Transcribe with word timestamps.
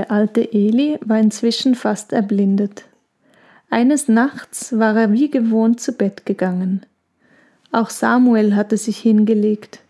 Der 0.00 0.10
alte 0.10 0.54
Eli 0.54 0.98
war 1.04 1.18
inzwischen 1.18 1.74
fast 1.74 2.14
erblindet. 2.14 2.84
Eines 3.68 4.08
Nachts 4.08 4.78
war 4.78 4.96
er 4.96 5.12
wie 5.12 5.30
gewohnt 5.30 5.78
zu 5.78 5.92
Bett 5.92 6.24
gegangen. 6.24 6.86
Auch 7.70 7.90
Samuel 7.90 8.56
hatte 8.56 8.78
sich 8.78 8.96
hingelegt. 8.96 9.80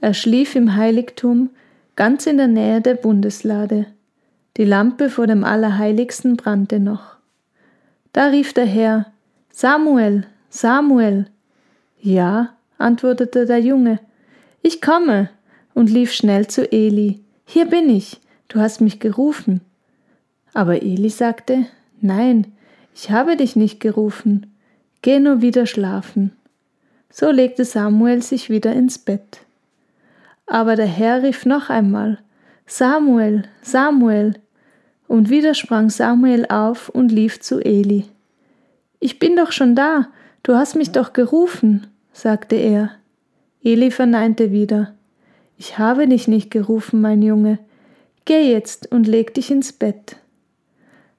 Er 0.00 0.14
schlief 0.14 0.54
im 0.54 0.76
Heiligtum, 0.76 1.50
ganz 1.96 2.26
in 2.28 2.36
der 2.36 2.46
Nähe 2.46 2.80
der 2.80 2.94
Bundeslade. 2.94 3.86
Die 4.58 4.64
Lampe 4.64 5.10
vor 5.10 5.26
dem 5.26 5.42
Allerheiligsten 5.42 6.36
brannte 6.36 6.78
noch. 6.78 7.16
Da 8.12 8.26
rief 8.26 8.52
der 8.52 8.66
Herr, 8.66 9.06
Samuel, 9.50 10.24
Samuel. 10.50 11.26
Ja, 12.00 12.50
antwortete 12.78 13.46
der 13.46 13.58
Junge, 13.58 13.98
ich 14.62 14.80
komme, 14.80 15.30
und 15.74 15.90
lief 15.90 16.12
schnell 16.12 16.46
zu 16.46 16.70
Eli. 16.70 17.18
Hier 17.44 17.66
bin 17.66 17.90
ich, 17.90 18.20
du 18.52 18.60
hast 18.60 18.80
mich 18.80 19.00
gerufen. 19.00 19.62
Aber 20.52 20.82
Eli 20.82 21.08
sagte, 21.08 21.66
Nein, 22.00 22.52
ich 22.94 23.10
habe 23.10 23.36
dich 23.36 23.56
nicht 23.56 23.80
gerufen, 23.80 24.52
geh 25.00 25.18
nur 25.18 25.40
wieder 25.40 25.66
schlafen. 25.66 26.32
So 27.10 27.30
legte 27.30 27.64
Samuel 27.64 28.22
sich 28.22 28.50
wieder 28.50 28.72
ins 28.72 28.98
Bett. 28.98 29.40
Aber 30.46 30.76
der 30.76 30.86
Herr 30.86 31.22
rief 31.22 31.46
noch 31.46 31.70
einmal, 31.70 32.18
Samuel, 32.66 33.44
Samuel. 33.62 34.34
Und 35.08 35.30
wieder 35.30 35.54
sprang 35.54 35.90
Samuel 35.90 36.46
auf 36.46 36.88
und 36.88 37.12
lief 37.12 37.40
zu 37.40 37.60
Eli. 37.60 38.06
Ich 38.98 39.18
bin 39.18 39.36
doch 39.36 39.52
schon 39.52 39.74
da, 39.74 40.08
du 40.42 40.54
hast 40.54 40.74
mich 40.74 40.90
doch 40.92 41.12
gerufen, 41.12 41.86
sagte 42.12 42.56
er. 42.56 42.90
Eli 43.62 43.90
verneinte 43.90 44.52
wieder, 44.52 44.94
Ich 45.58 45.78
habe 45.78 46.08
dich 46.08 46.28
nicht 46.28 46.50
gerufen, 46.50 47.00
mein 47.00 47.20
Junge, 47.22 47.58
geh 48.24 48.50
jetzt 48.50 48.90
und 48.90 49.06
leg 49.06 49.34
dich 49.34 49.50
ins 49.50 49.72
Bett. 49.72 50.16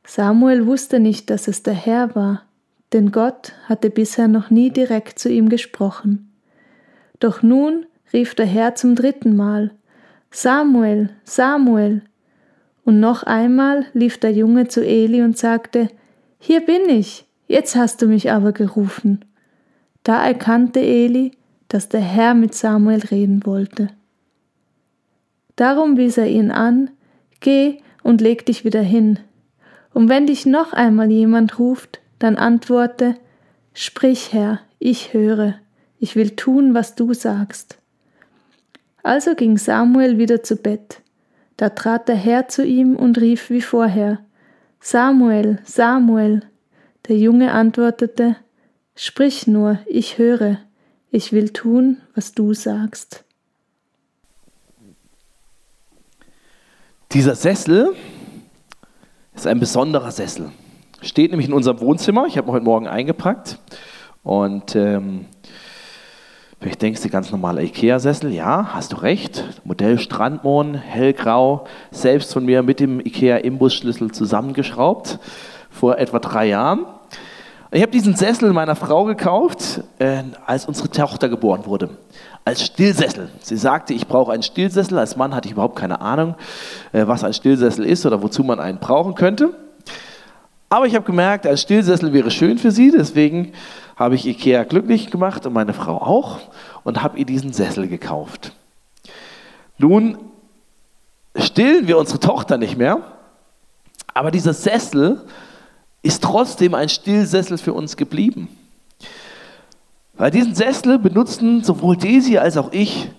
Samuel 0.06 0.66
wusste 0.66 1.00
nicht, 1.00 1.30
dass 1.30 1.48
es 1.48 1.64
der 1.64 1.73
Herr 1.73 2.16
war, 2.16 2.44
denn 2.92 3.12
Gott 3.12 3.54
hatte 3.66 3.90
bisher 3.90 4.28
noch 4.28 4.50
nie 4.50 4.70
direkt 4.70 5.20
zu 5.20 5.30
ihm 5.30 5.50
gesprochen. 5.50 6.32
Doch 7.20 7.42
nun 7.42 7.86
rief 8.12 8.36
der 8.36 8.45
Herr 8.45 8.76
zum 8.76 8.95
dritten 8.95 9.36
Mal 9.36 9.72
Samuel, 10.36 11.12
Samuel. 11.23 12.02
Und 12.84 13.00
noch 13.00 13.23
einmal 13.23 13.86
lief 13.94 14.17
der 14.17 14.32
Junge 14.32 14.67
zu 14.67 14.84
Eli 14.84 15.22
und 15.22 15.38
sagte 15.38 15.90
Hier 16.40 16.66
bin 16.66 16.90
ich, 16.90 17.26
jetzt 17.48 17.76
hast 17.76 18.02
du 18.02 18.08
mich 18.08 18.32
aber 18.32 18.52
gerufen. 18.52 19.23
Da 20.02 20.26
erkannte 20.26 20.80
Eli, 20.80 21.32
dass 21.67 21.88
der 21.88 22.02
Herr 22.02 22.34
mit 22.34 22.56
Samuel 22.56 23.02
reden 23.12 23.45
wollte. 23.45 23.90
Darum 25.56 25.98
wies 25.98 26.18
er 26.18 26.28
ihn 26.28 26.52
an 26.52 26.90
Geh 27.40 27.80
und 28.04 28.22
leg 28.22 28.46
dich 28.46 28.64
wieder 28.64 28.82
hin, 28.82 29.20
und 29.94 30.10
wenn 30.10 30.28
dich 30.28 30.45
noch 30.45 30.73
einmal 30.73 31.12
jemand 31.12 31.60
ruft, 31.60 32.00
dann 32.20 32.38
antworte, 32.38 33.16
Sprich, 33.73 34.34
Herr, 34.34 34.60
ich 34.80 35.14
höre, 35.14 35.56
ich 36.00 36.16
will 36.16 36.32
tun, 36.32 36.73
was 36.73 36.95
du 36.95 37.14
sagst. 37.14 37.78
Also 39.04 39.36
ging 39.36 39.58
Samuel 39.58 40.18
wieder 40.18 40.44
zu 40.44 40.56
Bett. 40.56 41.02
Da 41.58 41.70
trat 41.70 42.08
der 42.08 42.16
Herr 42.16 42.48
zu 42.48 42.66
ihm 42.66 42.95
und 42.95 43.20
rief 43.20 43.50
wie 43.50 43.62
vorher, 43.62 44.20
Samuel, 44.80 45.60
Samuel. 45.64 46.44
Der 47.08 47.17
Junge 47.17 47.52
antwortete, 47.52 48.36
Sprich 48.95 49.48
nur, 49.48 49.80
ich 49.86 50.17
höre, 50.17 50.60
ich 51.10 51.32
will 51.32 51.50
tun, 51.50 52.02
was 52.16 52.33
du 52.33 52.54
sagst. 52.54 53.23
Dieser 57.14 57.36
Sessel 57.36 57.94
ist 59.36 59.46
ein 59.46 59.60
besonderer 59.60 60.10
Sessel. 60.10 60.50
Steht 61.00 61.30
nämlich 61.30 61.48
in 61.48 61.54
unserem 61.54 61.80
Wohnzimmer. 61.80 62.26
Ich 62.26 62.40
habe 62.40 62.48
ihn 62.50 62.54
heute 62.54 62.66
Morgen 62.66 62.88
eingepackt. 62.88 63.60
Und 64.24 64.76
ähm, 64.76 65.26
vielleicht 66.60 66.82
denkst 66.82 67.04
du, 67.04 67.10
ganz 67.10 67.30
normaler 67.30 67.62
Ikea-Sessel. 67.62 68.34
Ja, 68.34 68.74
hast 68.74 68.94
du 68.94 68.96
recht. 68.96 69.62
Modell 69.64 70.00
Strandmohn, 70.00 70.74
hellgrau. 70.74 71.68
Selbst 71.92 72.34
von 72.34 72.46
mir 72.46 72.64
mit 72.64 72.80
dem 72.80 73.00
Ikea-Imbusschlüssel 73.00 74.10
zusammengeschraubt. 74.10 75.20
Vor 75.70 76.00
etwa 76.00 76.18
drei 76.18 76.48
Jahren. 76.48 76.88
Ich 77.76 77.82
habe 77.82 77.92
diesen 77.92 78.16
Sessel 78.16 78.54
meiner 78.54 78.76
Frau 78.76 79.04
gekauft, 79.04 79.82
äh, 79.98 80.22
als 80.45 80.66
unsere 80.67 80.92
Tochter 80.92 81.28
geboren 81.28 81.66
wurde. 81.66 81.89
Als 82.45 82.64
Stillsessel. 82.64 83.30
Sie 83.42 83.58
sagte, 83.58 83.95
ich 83.95 84.06
brauche 84.06 84.32
einen 84.32 84.44
Stillsessel. 84.44 85.00
Als 85.00 85.16
Mann 85.16 85.34
hatte 85.34 85.48
ich 85.48 85.54
überhaupt 85.54 85.76
keine 85.76 86.00
Ahnung, 86.00 86.36
äh, 86.92 87.08
was 87.08 87.23
ein 87.23 87.33
Stillsessel 87.33 87.83
ist 87.83 88.06
oder 88.06 88.22
wozu 88.22 88.44
man 88.44 88.60
einen 88.60 88.78
brauchen 88.78 89.16
könnte. 89.16 89.56
Aber 90.70 90.86
ich 90.86 90.94
habe 90.94 91.04
gemerkt, 91.04 91.48
ein 91.48 91.58
Stillsessel 91.58 92.14
wäre 92.14 92.30
schön 92.30 92.60
für 92.60 92.70
sie. 92.70 92.92
Deswegen 92.92 93.54
habe 93.95 94.14
ich 94.14 94.28
Ikea 94.28 94.66
glücklich 94.66 95.10
gemacht 95.10 95.48
und 95.48 95.54
meine 95.54 95.73
Frau 95.73 95.98
auch 95.98 96.42
und 96.83 97.02
habe 97.02 97.17
ihr 97.17 97.26
diesen 97.26 97.54
Sessel 97.54 97.88
gekauft. 97.88 98.52
Nun 99.80 100.20
stillen 101.36 101.88
wir 101.88 101.98
unsere 101.98 102.20
Tochter 102.20 102.60
nicht 102.60 102.78
mehr, 102.78 103.00
aber 104.14 104.30
dieser 104.30 104.54
Sessel 104.54 105.26
ist 106.03 106.21
trotzdem 106.21 106.75
ein 106.75 106.89
Stillsessel 106.89 107.58
für 107.58 107.73
uns 107.73 107.97
geblieben. 107.97 108.49
Weil 110.15 110.30
diesen 110.30 110.53
Sessel 110.53 110.99
benutzen 110.99 111.64
sowohl 111.64 111.97
Daisy 111.97 112.37
als 112.37 112.58
auch 112.58 112.71
ich, 112.71 113.09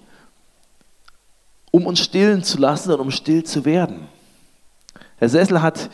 um 1.73 1.87
uns 1.87 1.99
stillen 1.99 2.45
zu 2.45 2.59
lassen 2.59 2.93
und 2.93 3.01
um 3.01 3.11
still 3.11 3.43
zu 3.43 3.65
werden. 3.65 4.07
Der 5.21 5.29
Sessel 5.29 5.61
hat 5.61 5.91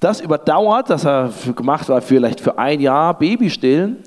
das 0.00 0.20
überdauert, 0.20 0.90
dass 0.90 1.06
er 1.06 1.32
gemacht 1.56 1.88
war, 1.88 2.02
vielleicht 2.02 2.40
für 2.40 2.58
ein 2.58 2.80
Jahr 2.80 3.16
Babystillen, 3.18 3.98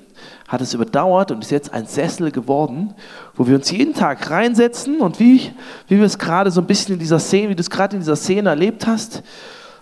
hat 0.46 0.60
es 0.60 0.74
überdauert 0.74 1.30
und 1.30 1.42
ist 1.42 1.50
jetzt 1.50 1.72
ein 1.72 1.86
Sessel 1.86 2.30
geworden, 2.30 2.94
wo 3.34 3.46
wir 3.46 3.56
uns 3.56 3.70
jeden 3.70 3.94
Tag 3.94 4.30
reinsetzen 4.30 5.00
und 5.00 5.18
wie, 5.18 5.50
wie 5.88 5.98
wir 5.98 6.04
es 6.04 6.18
gerade 6.18 6.50
so 6.50 6.60
ein 6.60 6.66
bisschen 6.66 6.94
in 6.94 6.98
dieser 7.00 7.18
Szene, 7.18 7.48
wie 7.48 7.54
du 7.54 7.60
es 7.60 7.70
gerade 7.70 7.96
in 7.96 8.02
dieser 8.02 8.16
Szene 8.16 8.50
erlebt 8.50 8.86
hast, 8.86 9.22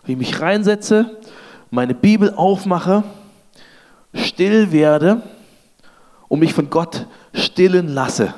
wie 0.04 0.12
ich 0.12 0.18
mich 0.18 0.40
reinsetze 0.40 1.16
meine 1.72 1.94
Bibel 1.94 2.34
aufmache, 2.34 3.02
still 4.12 4.72
werde 4.72 5.22
und 6.28 6.40
mich 6.40 6.52
von 6.52 6.68
Gott 6.68 7.06
stillen 7.32 7.88
lasse. 7.88 8.34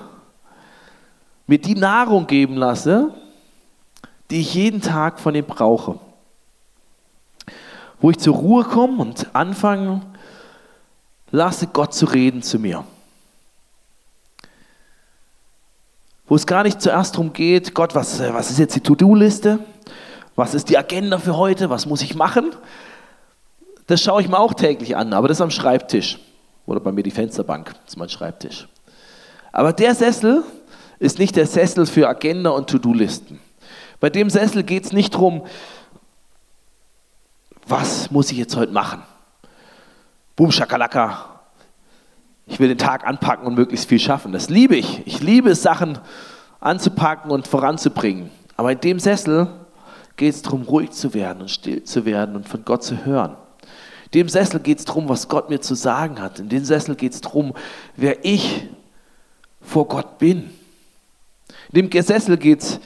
Mir 1.48 1.58
die 1.58 1.74
Nahrung 1.74 2.28
geben 2.28 2.56
lasse, 2.56 3.12
die 4.30 4.40
ich 4.40 4.54
jeden 4.54 4.80
Tag 4.80 5.18
von 5.18 5.34
ihm 5.34 5.44
brauche. 5.44 5.98
Wo 8.00 8.10
ich 8.10 8.18
zur 8.18 8.36
Ruhe 8.36 8.62
komme 8.62 9.02
und 9.02 9.34
anfange, 9.34 10.02
lasse 11.32 11.66
Gott 11.66 11.92
zu 11.92 12.06
reden 12.06 12.40
zu 12.40 12.60
mir. 12.60 12.84
Wo 16.28 16.36
es 16.36 16.46
gar 16.46 16.62
nicht 16.62 16.80
zuerst 16.80 17.16
darum 17.16 17.32
geht, 17.32 17.74
Gott, 17.74 17.96
was, 17.96 18.20
was 18.20 18.52
ist 18.52 18.60
jetzt 18.60 18.76
die 18.76 18.80
To-Do-Liste? 18.80 19.58
Was 20.36 20.54
ist 20.54 20.68
die 20.68 20.78
Agenda 20.78 21.18
für 21.18 21.36
heute? 21.36 21.68
Was 21.68 21.84
muss 21.84 22.00
ich 22.00 22.14
machen? 22.14 22.52
Das 23.86 24.02
schaue 24.02 24.22
ich 24.22 24.28
mir 24.28 24.38
auch 24.38 24.54
täglich 24.54 24.96
an, 24.96 25.12
aber 25.12 25.28
das 25.28 25.38
ist 25.38 25.42
am 25.42 25.50
Schreibtisch. 25.50 26.18
Oder 26.66 26.80
bei 26.80 26.92
mir 26.92 27.02
die 27.02 27.10
Fensterbank, 27.10 27.74
das 27.84 27.94
ist 27.94 27.96
mein 27.96 28.08
Schreibtisch. 28.08 28.66
Aber 29.52 29.72
der 29.72 29.94
Sessel 29.94 30.42
ist 30.98 31.18
nicht 31.18 31.36
der 31.36 31.46
Sessel 31.46 31.84
für 31.84 32.08
Agenda 32.08 32.50
und 32.50 32.70
To-Do-Listen. 32.70 33.38
Bei 34.00 34.08
dem 34.08 34.31
Sessel 34.31 34.62
geht 34.62 34.86
es 34.86 34.92
nicht 34.92 35.14
darum, 35.14 35.44
was 37.66 38.10
muss 38.10 38.31
ich 38.32 38.38
jetzt 38.38 38.56
heute 38.56 38.72
machen? 38.72 39.02
Boom, 40.37 40.50
Schakalaka. 40.50 41.40
Ich 42.46 42.58
will 42.60 42.69
den 42.69 42.78
Tag 42.78 43.06
anpacken 43.06 43.46
und 43.46 43.54
möglichst 43.54 43.88
viel 43.88 43.98
schaffen. 43.98 44.32
Das 44.32 44.50
liebe 44.50 44.76
ich. 44.76 45.06
Ich 45.06 45.20
liebe 45.20 45.50
es, 45.50 45.62
Sachen 45.62 45.98
anzupacken 46.60 47.30
und 47.30 47.46
voranzubringen. 47.46 48.30
Aber 48.56 48.72
in 48.72 48.80
dem 48.80 48.98
Sessel 48.98 49.48
geht 50.16 50.34
es 50.34 50.42
darum, 50.42 50.62
ruhig 50.62 50.90
zu 50.90 51.14
werden 51.14 51.42
und 51.42 51.50
still 51.50 51.84
zu 51.84 52.04
werden 52.04 52.37
und 52.37 52.48
von 52.48 52.64
Gott 52.64 52.82
zu 52.82 53.04
hören 53.04 53.37
dem 54.14 54.28
Sessel 54.28 54.61
geht 54.61 54.78
es 54.78 54.84
darum, 54.84 55.08
was 55.08 55.28
Gott 55.28 55.50
mir 55.50 55.61
zu 55.61 55.75
sagen 55.75 56.20
hat. 56.20 56.38
In 56.38 56.49
dem 56.49 56.64
Sessel 56.64 56.94
geht 56.94 57.12
es 57.12 57.20
darum, 57.20 57.52
wer 57.96 58.25
ich 58.25 58.69
vor 59.61 59.88
Gott 59.88 60.19
bin. 60.19 60.50
In 61.72 61.90
dem 61.90 62.02
Sessel 62.02 62.37
geht 62.37 62.62
es 62.62 62.81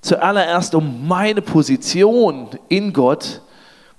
zuallererst 0.00 0.74
um 0.74 1.06
meine 1.06 1.42
Position 1.42 2.50
in 2.68 2.92
Gott, 2.92 3.42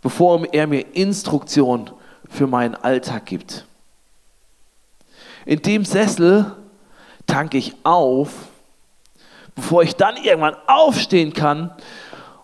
bevor 0.02 0.46
er 0.54 0.68
mir 0.68 0.96
Instruktion 0.96 1.90
für 2.30 2.48
meinen 2.48 2.76
Alltag 2.76 3.26
gibt. 3.26 3.66
In 5.46 5.62
dem 5.62 5.84
Sessel 5.84 6.56
tanke 7.28 7.58
ich 7.58 7.76
auf, 7.84 8.30
bevor 9.56 9.84
ich 9.84 9.96
dann 9.96 10.16
irgendwann 10.16 10.56
aufstehen 10.68 11.34
kann 11.34 11.72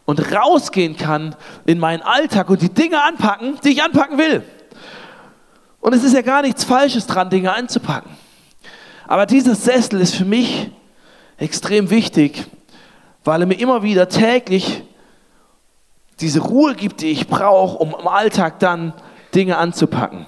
und 0.06 0.31
rausgehen 0.31 0.96
kann 0.96 1.36
in 1.66 1.80
meinen 1.80 2.02
Alltag 2.02 2.50
und 2.50 2.62
die 2.62 2.74
Dinge 2.74 3.04
anpacken, 3.04 3.57
die 3.63 3.69
ich 3.69 3.84
anpacken 3.84 4.18
will. 4.18 4.44
Und 5.81 5.94
es 5.94 6.04
ist 6.04 6.13
ja 6.13 6.22
gar 6.22 6.42
nichts 6.42 6.63
Falsches 6.63 7.07
dran, 7.07 7.30
Dinge 7.30 7.54
anzupacken. 7.54 8.12
Aber 9.07 9.25
dieser 9.25 9.56
Sessel 9.56 10.02
ist 10.02 10.16
für 10.16 10.25
mich 10.25 10.72
extrem 11.38 11.90
wichtig, 11.90 12.46
weil 13.24 13.42
er 13.42 13.48
mir 13.48 13.60
immer 13.60 13.84
wieder 13.84 14.10
täglich 14.10 14.84
diese 16.19 16.40
Ruhe 16.40 16.75
gibt, 16.75 17.01
die 17.01 17.12
ich 17.12 17.28
brauche, 17.28 17.78
um 17.78 17.96
im 18.00 18.08
Alltag 18.08 18.60
dann 18.60 18.94
Dinge 19.34 19.58
anzupacken. 19.58 20.25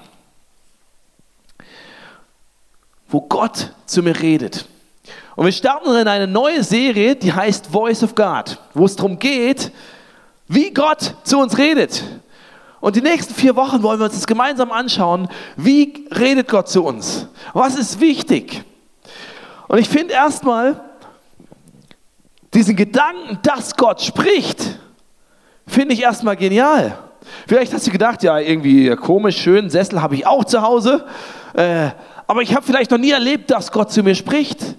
Wo 3.07 3.21
Gott 3.21 3.73
zu 3.85 4.03
mir 4.03 4.19
redet. 4.19 4.67
Und 5.37 5.45
wir 5.45 5.51
starten 5.51 5.95
in 5.95 6.07
eine 6.07 6.25
neue 6.25 6.63
Serie, 6.63 7.15
die 7.15 7.31
heißt 7.31 7.67
Voice 7.67 8.01
of 8.01 8.15
God, 8.15 8.57
wo 8.73 8.85
es 8.85 8.95
darum 8.95 9.19
geht, 9.19 9.71
wie 10.47 10.73
Gott 10.73 11.13
zu 11.23 11.37
uns 11.37 11.59
redet. 11.59 12.03
Und 12.79 12.95
die 12.95 13.03
nächsten 13.03 13.35
vier 13.35 13.55
Wochen 13.55 13.83
wollen 13.83 13.99
wir 13.99 14.05
uns 14.05 14.15
das 14.15 14.25
gemeinsam 14.25 14.71
anschauen. 14.71 15.27
Wie 15.55 16.07
redet 16.09 16.47
Gott 16.47 16.69
zu 16.69 16.83
uns? 16.83 17.27
Was 17.53 17.75
ist 17.75 18.01
wichtig? 18.01 18.63
Und 19.67 19.77
ich 19.77 19.87
finde 19.87 20.15
erstmal 20.15 20.81
diesen 22.55 22.75
Gedanken, 22.75 23.37
dass 23.43 23.75
Gott 23.75 24.01
spricht, 24.01 24.79
finde 25.67 25.93
ich 25.93 26.01
erstmal 26.01 26.35
genial. 26.35 26.97
Vielleicht 27.45 27.73
hast 27.73 27.85
du 27.85 27.91
gedacht, 27.91 28.23
ja, 28.23 28.39
irgendwie 28.39 28.89
komisch, 28.95 29.37
schön, 29.37 29.69
Sessel 29.69 30.01
habe 30.01 30.15
ich 30.15 30.25
auch 30.25 30.45
zu 30.45 30.63
Hause. 30.63 31.05
Äh, 31.53 31.89
aber 32.25 32.41
ich 32.41 32.55
habe 32.55 32.65
vielleicht 32.65 32.89
noch 32.89 32.97
nie 32.97 33.11
erlebt, 33.11 33.51
dass 33.51 33.71
Gott 33.71 33.91
zu 33.91 34.01
mir 34.01 34.15
spricht. 34.15 34.75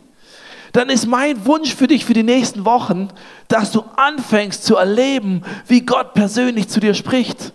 Dann 0.72 0.88
ist 0.88 1.06
mein 1.06 1.46
Wunsch 1.46 1.74
für 1.74 1.86
dich 1.86 2.04
für 2.04 2.14
die 2.14 2.22
nächsten 2.22 2.64
Wochen, 2.64 3.08
dass 3.48 3.72
du 3.72 3.84
anfängst 3.96 4.64
zu 4.64 4.76
erleben, 4.76 5.42
wie 5.66 5.82
Gott 5.82 6.14
persönlich 6.14 6.68
zu 6.68 6.80
dir 6.80 6.94
spricht. 6.94 7.52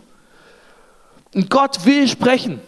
Und 1.33 1.49
Gott 1.49 1.85
will 1.85 2.07
sprechen. 2.07 2.61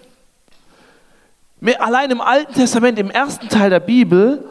Allein 1.80 2.12
im 2.12 2.22
Alten 2.22 2.54
Testament, 2.54 3.00
im 3.00 3.10
ersten 3.10 3.50
Teil 3.50 3.70
der 3.70 3.80
Bibel, 3.80 4.48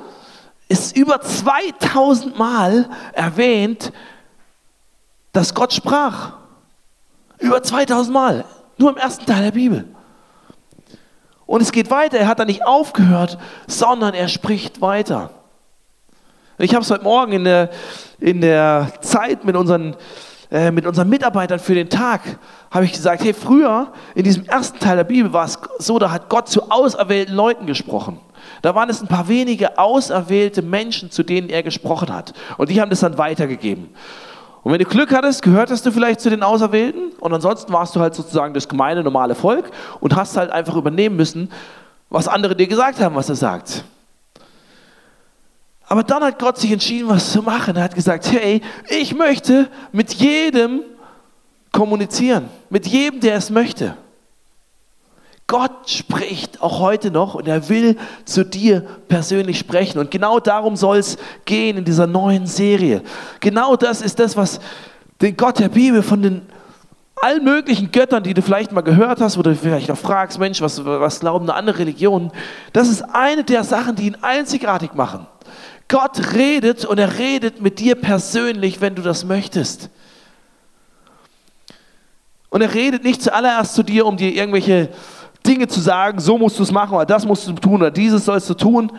ist 0.69 0.97
über 0.97 1.21
2000 1.21 2.37
Mal 2.37 2.89
erwähnt, 3.13 3.93
dass 5.33 5.55
Gott 5.55 5.73
sprach. 5.73 6.33
Über 7.39 7.63
2000 7.63 8.13
Mal. 8.13 8.45
Nur 8.79 8.91
im 8.91 8.97
ersten 8.97 9.27
Teil 9.27 9.45
der 9.45 9.51
Bibel. 9.53 9.85
Und 11.47 11.61
es 11.61 11.73
geht 11.73 11.91
weiter. 11.91 12.19
Er 12.19 12.27
hat 12.27 12.39
da 12.41 12.45
nicht 12.45 12.67
aufgehört, 12.67 13.39
sondern 13.67 14.15
er 14.15 14.29
spricht 14.29 14.81
weiter. 14.81 15.31
Ich 16.57 16.73
habe 16.73 16.85
es 16.85 16.91
heute 16.91 17.03
Morgen 17.03 17.33
in 17.33 17.45
der, 17.45 17.71
in 18.21 18.41
der 18.41 18.93
Zeit 19.01 19.45
mit 19.45 19.57
unseren, 19.57 19.97
äh, 20.53 20.71
mit 20.71 20.87
unseren 20.87 21.09
Mitarbeitern 21.09 21.59
für 21.59 21.75
den 21.75 21.89
Tag, 21.89 22.21
habe 22.71 22.85
ich 22.85 22.93
gesagt, 22.93 23.25
hey, 23.25 23.35
früher 23.35 23.89
in 24.15 24.23
diesem 24.23 24.45
ersten 24.45 24.79
Teil 24.79 24.97
der 24.97 25.03
Bibel 25.03 25.33
war 25.33 25.47
es 25.47 25.59
so, 25.79 25.99
da 25.99 26.13
hat 26.13 26.29
Gott 26.29 26.49
zu 26.49 26.71
auserwählten 26.71 27.35
Leuten 27.35 27.67
gesprochen. 27.67 28.21
Da 28.63 28.77
waren 28.77 28.89
es 28.89 29.03
ein 29.03 29.09
paar 29.09 29.27
wenige 29.27 29.79
auserwählte 29.79 30.63
Menschen, 30.63 31.11
zu 31.11 31.25
denen 31.25 31.49
er 31.49 31.65
gesprochen 31.65 32.15
hat. 32.15 32.35
Und 32.57 32.71
die 32.71 32.81
haben 32.81 32.91
das 32.91 33.01
dann 33.01 33.19
weitergegeben. 33.19 33.89
Und 34.63 34.71
wenn 34.71 34.79
du 34.79 34.85
Glück 34.85 35.13
hattest, 35.13 35.43
gehörtest 35.43 35.85
du 35.85 35.91
vielleicht 35.91 36.21
zu 36.21 36.31
den 36.31 36.45
Auserwählten 36.45 37.11
und 37.19 37.35
ansonsten 37.35 37.73
warst 37.73 37.97
du 37.97 38.01
halt 38.01 38.15
sozusagen 38.15 38.55
das 38.55 38.69
gemeine, 38.69 39.03
normale 39.03 39.35
Volk 39.35 39.73
und 39.99 40.15
hast 40.15 40.37
halt 40.37 40.53
einfach 40.53 40.77
übernehmen 40.77 41.17
müssen, 41.17 41.51
was 42.11 42.29
andere 42.29 42.55
dir 42.55 42.69
gesagt 42.69 43.01
haben, 43.01 43.17
was 43.17 43.29
er 43.29 43.35
sagt. 43.35 43.85
Aber 45.87 46.03
dann 46.03 46.23
hat 46.23 46.39
Gott 46.39 46.59
sich 46.59 46.73
entschieden, 46.73 47.09
was 47.09 47.33
zu 47.33 47.43
machen. 47.43 47.77
Er 47.77 47.85
hat 47.85 47.95
gesagt, 47.95 48.31
hey, 48.33 48.63
ich 48.89 49.15
möchte 49.15 49.69
mit 49.93 50.15
jedem 50.15 50.81
kommunizieren, 51.73 52.49
mit 52.71 52.87
jedem, 52.87 53.21
der 53.21 53.37
es 53.37 53.51
möchte. 53.51 53.97
Gott 55.47 55.91
spricht 55.91 56.63
auch 56.63 56.81
heute 56.81 57.11
noch 57.11 57.35
und 57.35 57.47
er 57.47 57.69
will 57.69 57.99
zu 58.25 58.45
dir 58.45 58.81
persönlich 59.09 59.59
sprechen. 59.59 59.99
Und 59.99 60.11
genau 60.11 60.41
darum 60.41 60.75
soll 60.75 60.97
es 60.97 61.19
gehen 61.45 61.77
in 61.77 61.85
dieser 61.85 62.07
neuen 62.07 62.47
Serie. 62.47 63.03
Genau 63.41 63.77
das 63.77 64.01
ist 64.01 64.19
das, 64.19 64.39
was 64.39 64.59
den 65.21 65.37
Gott 65.37 65.59
der 65.59 65.69
Bibel 65.69 66.03
von 66.03 66.23
den 66.23 66.43
allen 67.21 67.45
möglichen 67.45 67.93
Göttern, 67.93 68.23
die 68.23 68.35
du 68.35 68.43
vielleicht 68.43 68.73
mal 68.73 68.81
gehört 68.81 69.21
hast, 69.21 69.37
oder 69.37 69.55
vielleicht 69.55 69.91
auch 69.91 69.99
fragst, 69.99 70.39
Mensch, 70.39 70.61
was, 70.61 70.85
was 70.85 71.21
glauben 71.21 71.49
eine 71.49 71.55
andere 71.55 71.81
Religionen? 71.81 72.33
Das 72.73 72.89
ist 72.89 73.03
eine 73.03 73.45
der 73.45 73.65
Sachen, 73.65 73.97
die 73.97 74.07
ihn 74.07 74.17
einzigartig 74.23 74.95
machen. 74.95 75.27
Gott 75.89 76.35
redet 76.35 76.85
und 76.85 76.99
er 76.99 77.19
redet 77.19 77.61
mit 77.61 77.79
dir 77.79 77.95
persönlich, 77.95 78.81
wenn 78.81 78.95
du 78.95 79.03
das 79.03 79.25
möchtest. 79.25 79.91
Und 82.51 82.61
er 82.61 82.73
redet 82.73 83.05
nicht 83.05 83.23
zuallererst 83.23 83.75
zu 83.75 83.83
dir, 83.83 84.07
um 84.07 84.17
dir 84.17 84.33
irgendwelche 84.33 84.89
Dinge 85.47 85.69
zu 85.69 85.81
sagen, 85.81 86.21
so 86.21 86.39
musst 86.39 86.59
du 86.59 86.63
es 86.63 86.71
machen 86.71 86.95
oder 86.95 87.05
das 87.05 87.27
musst 87.27 87.47
du 87.47 87.53
tun 87.53 87.77
oder 87.77 87.91
dieses 87.91 88.25
sollst 88.25 88.49
du 88.49 88.55
tun, 88.55 88.93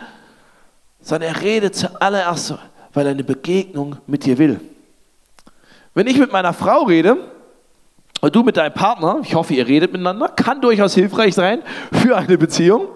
sondern 1.00 1.34
er 1.34 1.42
redet 1.42 1.74
zuallererst, 1.74 2.54
weil 2.92 3.06
er 3.06 3.12
eine 3.12 3.24
Begegnung 3.24 3.96
mit 4.06 4.24
dir 4.24 4.38
will. 4.38 4.60
Wenn 5.94 6.06
ich 6.06 6.18
mit 6.18 6.30
meiner 6.30 6.52
Frau 6.52 6.82
rede 6.82 7.16
und 8.20 8.36
du 8.36 8.42
mit 8.42 8.56
deinem 8.56 8.74
Partner, 8.74 9.20
ich 9.22 9.34
hoffe, 9.34 9.54
ihr 9.54 9.66
redet 9.66 9.92
miteinander, 9.92 10.28
kann 10.28 10.60
durchaus 10.60 10.94
hilfreich 10.94 11.34
sein 11.34 11.62
für 11.92 12.16
eine 12.16 12.36
Beziehung. 12.36 12.88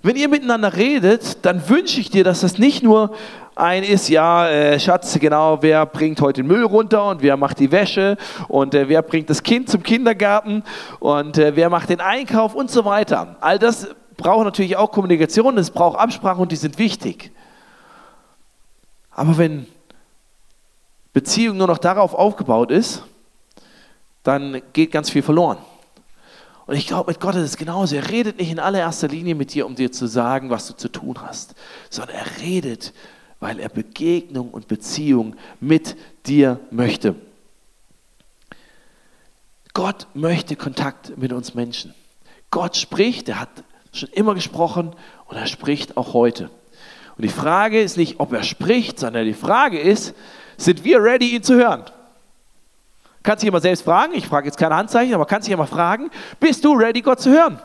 Wenn 0.00 0.14
ihr 0.14 0.28
miteinander 0.28 0.76
redet, 0.76 1.44
dann 1.44 1.68
wünsche 1.68 2.00
ich 2.00 2.08
dir, 2.08 2.22
dass 2.22 2.42
das 2.42 2.58
nicht 2.58 2.84
nur 2.84 3.16
ein 3.56 3.82
ist, 3.82 4.08
ja, 4.08 4.48
äh, 4.48 4.78
Schatz, 4.78 5.18
genau, 5.18 5.60
wer 5.60 5.84
bringt 5.86 6.20
heute 6.20 6.42
den 6.42 6.46
Müll 6.46 6.62
runter 6.62 7.08
und 7.08 7.20
wer 7.20 7.36
macht 7.36 7.58
die 7.58 7.72
Wäsche 7.72 8.16
und 8.46 8.76
äh, 8.76 8.88
wer 8.88 9.02
bringt 9.02 9.28
das 9.28 9.42
Kind 9.42 9.68
zum 9.68 9.82
Kindergarten 9.82 10.62
und 11.00 11.36
äh, 11.36 11.56
wer 11.56 11.68
macht 11.68 11.88
den 11.88 12.00
Einkauf 12.00 12.54
und 12.54 12.70
so 12.70 12.84
weiter. 12.84 13.34
All 13.40 13.58
das 13.58 13.88
braucht 14.16 14.44
natürlich 14.44 14.76
auch 14.76 14.92
Kommunikation, 14.92 15.58
es 15.58 15.72
braucht 15.72 15.98
Absprache 15.98 16.40
und 16.40 16.52
die 16.52 16.56
sind 16.56 16.78
wichtig. 16.78 17.32
Aber 19.10 19.36
wenn 19.36 19.66
Beziehung 21.12 21.56
nur 21.56 21.66
noch 21.66 21.78
darauf 21.78 22.14
aufgebaut 22.14 22.70
ist, 22.70 23.02
dann 24.22 24.62
geht 24.72 24.92
ganz 24.92 25.10
viel 25.10 25.22
verloren. 25.22 25.58
Und 26.68 26.76
ich 26.76 26.86
glaube, 26.86 27.10
mit 27.10 27.18
Gott 27.18 27.34
ist 27.34 27.44
es 27.44 27.56
genauso. 27.56 27.96
Er 27.96 28.10
redet 28.10 28.38
nicht 28.38 28.50
in 28.50 28.58
allererster 28.58 29.08
Linie 29.08 29.34
mit 29.34 29.54
dir, 29.54 29.64
um 29.64 29.74
dir 29.74 29.90
zu 29.90 30.06
sagen, 30.06 30.50
was 30.50 30.66
du 30.66 30.76
zu 30.76 30.90
tun 30.90 31.16
hast, 31.22 31.54
sondern 31.88 32.16
er 32.16 32.42
redet, 32.42 32.92
weil 33.40 33.58
er 33.58 33.70
Begegnung 33.70 34.50
und 34.50 34.68
Beziehung 34.68 35.34
mit 35.60 35.96
dir 36.26 36.60
möchte. 36.70 37.14
Gott 39.72 40.08
möchte 40.12 40.56
Kontakt 40.56 41.16
mit 41.16 41.32
uns 41.32 41.54
Menschen. 41.54 41.94
Gott 42.50 42.76
spricht, 42.76 43.30
er 43.30 43.40
hat 43.40 43.64
schon 43.94 44.10
immer 44.10 44.34
gesprochen 44.34 44.94
und 45.24 45.36
er 45.38 45.46
spricht 45.46 45.96
auch 45.96 46.12
heute. 46.12 46.50
Und 47.16 47.24
die 47.24 47.30
Frage 47.30 47.80
ist 47.80 47.96
nicht, 47.96 48.20
ob 48.20 48.34
er 48.34 48.42
spricht, 48.42 48.98
sondern 48.98 49.24
die 49.24 49.32
Frage 49.32 49.80
ist, 49.80 50.14
sind 50.58 50.84
wir 50.84 51.02
ready, 51.02 51.34
ihn 51.34 51.42
zu 51.42 51.54
hören? 51.54 51.84
Kannst 53.22 53.42
dich 53.42 53.48
immer 53.48 53.60
selbst 53.60 53.82
fragen, 53.82 54.12
ich 54.14 54.26
frage 54.26 54.46
jetzt 54.46 54.58
keine 54.58 54.76
Handzeichen, 54.76 55.14
aber 55.14 55.26
kannst 55.26 55.48
dich 55.48 55.54
immer 55.54 55.66
fragen, 55.66 56.10
bist 56.40 56.64
du 56.64 56.74
ready, 56.74 57.02
Gott 57.02 57.20
zu 57.20 57.30
hören? 57.30 57.58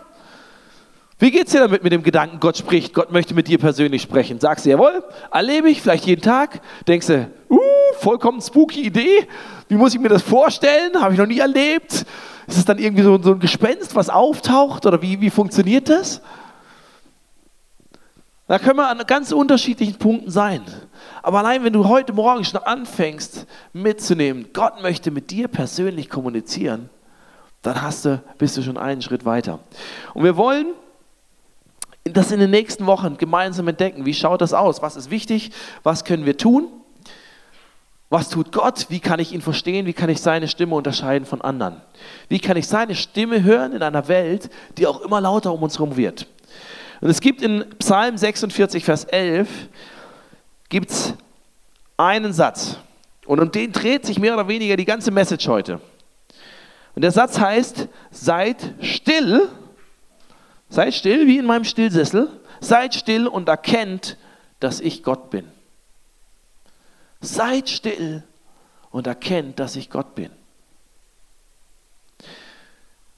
Wie 1.20 1.32
geht 1.32 1.46
es 1.46 1.54
dir 1.54 1.60
damit 1.60 1.84
mit 1.84 1.94
dem 1.94 2.04
Gedanken, 2.04 2.40
Gott 2.40 2.58
spricht, 2.58 2.94
Gott 2.94 3.12
möchte 3.12 3.34
mit 3.34 3.48
dir 3.48 3.58
persönlich 3.58 4.02
sprechen? 4.02 4.40
Sagst 4.40 4.66
du, 4.66 4.72
jawohl, 4.72 5.04
erlebe 5.32 5.70
ich, 5.70 5.82
vielleicht 5.82 6.06
jeden 6.06 6.22
Tag? 6.22 6.60
Denkst 6.88 7.08
du, 7.08 7.30
uh, 7.50 7.60
vollkommen 8.00 8.42
spooky 8.42 8.82
Idee, 8.82 9.28
wie 9.70 9.76
muss 9.76 9.94
ich 9.94 10.02
mir 10.02 10.10
das 10.10 10.22
vorstellen? 10.22 11.00
Habe 11.00 11.14
ich 11.14 11.20
noch 11.20 11.28
nie 11.28 11.40
erlebt. 11.40 12.06
Ist 12.48 12.58
es 12.58 12.66
dann 12.66 12.78
irgendwie 12.78 13.04
so, 13.04 13.22
so 13.22 13.32
ein 13.32 13.40
Gespenst, 13.40 13.96
was 13.96 14.10
auftaucht 14.10 14.86
oder 14.86 15.02
wie, 15.02 15.22
wie 15.22 15.30
funktioniert 15.30 15.88
das? 15.88 16.22
Da 18.54 18.60
können 18.60 18.78
wir 18.78 18.88
an 18.88 19.02
ganz 19.08 19.32
unterschiedlichen 19.32 19.96
Punkten 19.96 20.30
sein. 20.30 20.62
Aber 21.24 21.40
allein 21.40 21.64
wenn 21.64 21.74
du 21.74 21.88
heute 21.88 22.14
Morgen 22.14 22.46
schon 22.46 22.62
anfängst 22.62 23.48
mitzunehmen, 23.74 24.50
Gott 24.54 24.80
möchte 24.80 25.10
mit 25.10 25.32
dir 25.32 25.48
persönlich 25.48 26.08
kommunizieren, 26.08 26.92
dann 27.64 27.82
hast 27.82 28.06
du, 28.06 28.22
bist 28.38 28.56
du 28.56 28.62
schon 28.62 28.78
einen 28.78 29.02
Schritt 29.02 29.26
weiter. 29.26 29.58
Und 30.14 30.24
wir 30.24 30.38
wollen 30.38 30.68
das 32.04 32.32
in 32.32 32.40
den 32.40 32.52
nächsten 32.52 32.86
Wochen 32.86 33.18
gemeinsam 33.18 33.68
entdecken. 33.70 34.06
Wie 34.06 34.14
schaut 34.14 34.40
das 34.40 34.54
aus? 34.54 34.84
Was 34.84 34.98
ist 34.98 35.10
wichtig? 35.10 35.50
Was 35.82 36.04
können 36.04 36.28
wir 36.28 36.38
tun? 36.38 36.68
Was 38.12 38.30
tut 38.30 38.52
Gott? 38.52 38.86
Wie 38.90 39.00
kann 39.00 39.20
ich 39.20 39.34
ihn 39.34 39.42
verstehen? 39.42 39.88
Wie 39.88 39.94
kann 39.94 40.10
ich 40.12 40.22
seine 40.22 40.48
Stimme 40.48 40.76
unterscheiden 40.76 41.26
von 41.26 41.42
anderen? 41.42 41.82
Wie 42.30 42.38
kann 42.38 42.56
ich 42.56 42.68
seine 42.68 42.94
Stimme 42.94 43.42
hören 43.42 43.74
in 43.74 43.82
einer 43.82 44.08
Welt, 44.08 44.52
die 44.78 44.86
auch 44.86 45.02
immer 45.02 45.22
lauter 45.22 45.52
um 45.52 45.64
uns 45.64 45.80
herum 45.80 45.98
wird? 45.98 46.28
Und 47.04 47.10
es 47.10 47.20
gibt 47.20 47.42
in 47.42 47.66
Psalm 47.80 48.18
46, 48.18 48.86
Vers 48.86 49.04
11, 49.04 49.50
gibt 50.70 50.90
es 50.90 51.14
einen 51.98 52.32
Satz. 52.32 52.78
Und 53.26 53.42
um 53.42 53.52
den 53.52 53.74
dreht 53.74 54.06
sich 54.06 54.20
mehr 54.20 54.34
oder 54.36 54.48
weniger 54.48 54.78
die 54.78 54.86
ganze 54.86 55.12
Message 55.12 55.46
heute. 55.50 55.82
Und 56.96 57.02
der 57.02 57.12
Satz 57.12 57.38
heißt, 57.38 57.90
seid 58.10 58.76
still, 58.80 59.50
seid 60.70 60.94
still 60.94 61.28
wie 61.28 61.40
in 61.40 61.46
meinem 61.46 61.66
Stillsessel, 61.66 62.30
seid 62.62 62.96
still 62.96 63.28
und 63.28 63.50
erkennt, 63.50 64.16
dass 64.62 64.80
ich 64.80 65.04
Gott 65.04 65.30
bin. 65.30 65.50
Seid 67.20 67.70
still 67.70 68.24
und 68.92 69.08
erkennt, 69.08 69.60
dass 69.60 69.76
ich 69.76 69.90
Gott 69.90 70.16
bin. 70.16 70.30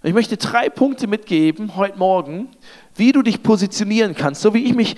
Ich 0.05 0.13
möchte 0.13 0.37
drei 0.37 0.69
Punkte 0.69 1.07
mitgeben 1.07 1.75
heute 1.75 1.97
Morgen, 1.97 2.49
wie 2.93 3.11
du 3.11 3.23
dich 3.23 3.41
positionieren 3.41 4.13
kannst, 4.13 4.43
so 4.43 4.53
wie 4.53 4.63
ich 4.63 4.75
mich 4.75 4.97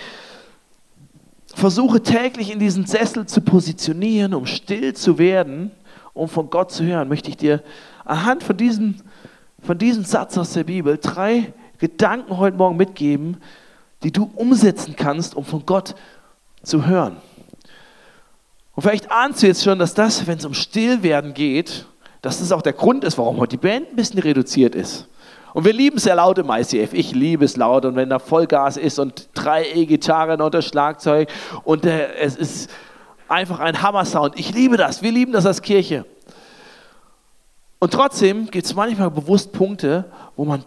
versuche 1.55 2.03
täglich 2.03 2.51
in 2.51 2.59
diesen 2.59 2.85
Sessel 2.85 3.25
zu 3.25 3.39
positionieren, 3.39 4.33
um 4.33 4.45
still 4.45 4.93
zu 4.95 5.17
werden, 5.17 5.71
um 6.13 6.27
von 6.27 6.49
Gott 6.49 6.73
zu 6.73 6.83
hören, 6.83 7.07
möchte 7.07 7.29
ich 7.29 7.37
dir 7.37 7.63
anhand 8.03 8.43
von 8.43 8.57
diesem, 8.57 8.95
von 9.61 9.77
diesem 9.77 10.03
Satz 10.03 10.37
aus 10.37 10.51
der 10.51 10.65
Bibel 10.65 10.97
drei 11.01 11.53
Gedanken 11.77 12.37
heute 12.37 12.57
Morgen 12.57 12.75
mitgeben, 12.75 13.37
die 14.03 14.11
du 14.11 14.29
umsetzen 14.35 14.97
kannst, 14.97 15.35
um 15.35 15.45
von 15.45 15.65
Gott 15.65 15.95
zu 16.63 16.85
hören. 16.85 17.15
Und 18.75 18.83
vielleicht 18.83 19.09
ahnst 19.09 19.41
du 19.41 19.47
jetzt 19.47 19.63
schon, 19.63 19.79
dass 19.79 19.93
das, 19.93 20.27
wenn 20.27 20.37
es 20.37 20.43
um 20.43 20.53
Stillwerden 20.53 21.33
geht, 21.33 21.85
dass 22.21 22.39
das 22.39 22.51
auch 22.51 22.61
der 22.61 22.73
Grund 22.73 23.03
ist, 23.03 23.17
warum 23.17 23.37
heute 23.37 23.57
die 23.57 23.67
Band 23.67 23.91
ein 23.91 23.95
bisschen 23.95 24.19
reduziert 24.19 24.75
ist. 24.75 25.07
Und 25.53 25.65
wir 25.65 25.73
lieben 25.73 25.97
es 25.97 26.03
sehr 26.03 26.15
laut 26.15 26.37
im 26.37 26.49
ICF. 26.49 26.93
Ich 26.93 27.13
liebe 27.13 27.45
es 27.45 27.57
laut. 27.57 27.85
Und 27.85 27.95
wenn 27.95 28.09
da 28.09 28.19
Vollgas 28.19 28.77
ist 28.77 28.99
und 28.99 29.29
drei 29.33 29.65
E-Gitarren 29.73 30.41
und 30.41 30.53
das 30.53 30.65
Schlagzeug 30.65 31.29
und 31.63 31.85
äh, 31.85 32.13
es 32.15 32.35
ist 32.35 32.69
einfach 33.27 33.59
ein 33.59 33.81
Hammer-Sound. 33.81 34.37
Ich 34.37 34.53
liebe 34.53 34.77
das. 34.77 35.01
Wir 35.01 35.11
lieben 35.11 35.31
das 35.31 35.45
als 35.45 35.61
Kirche. 35.61 36.05
Und 37.79 37.93
trotzdem 37.93 38.49
gibt 38.51 38.65
es 38.65 38.75
manchmal 38.75 39.11
bewusst 39.11 39.51
Punkte, 39.51 40.05
wo 40.35 40.45
man 40.45 40.63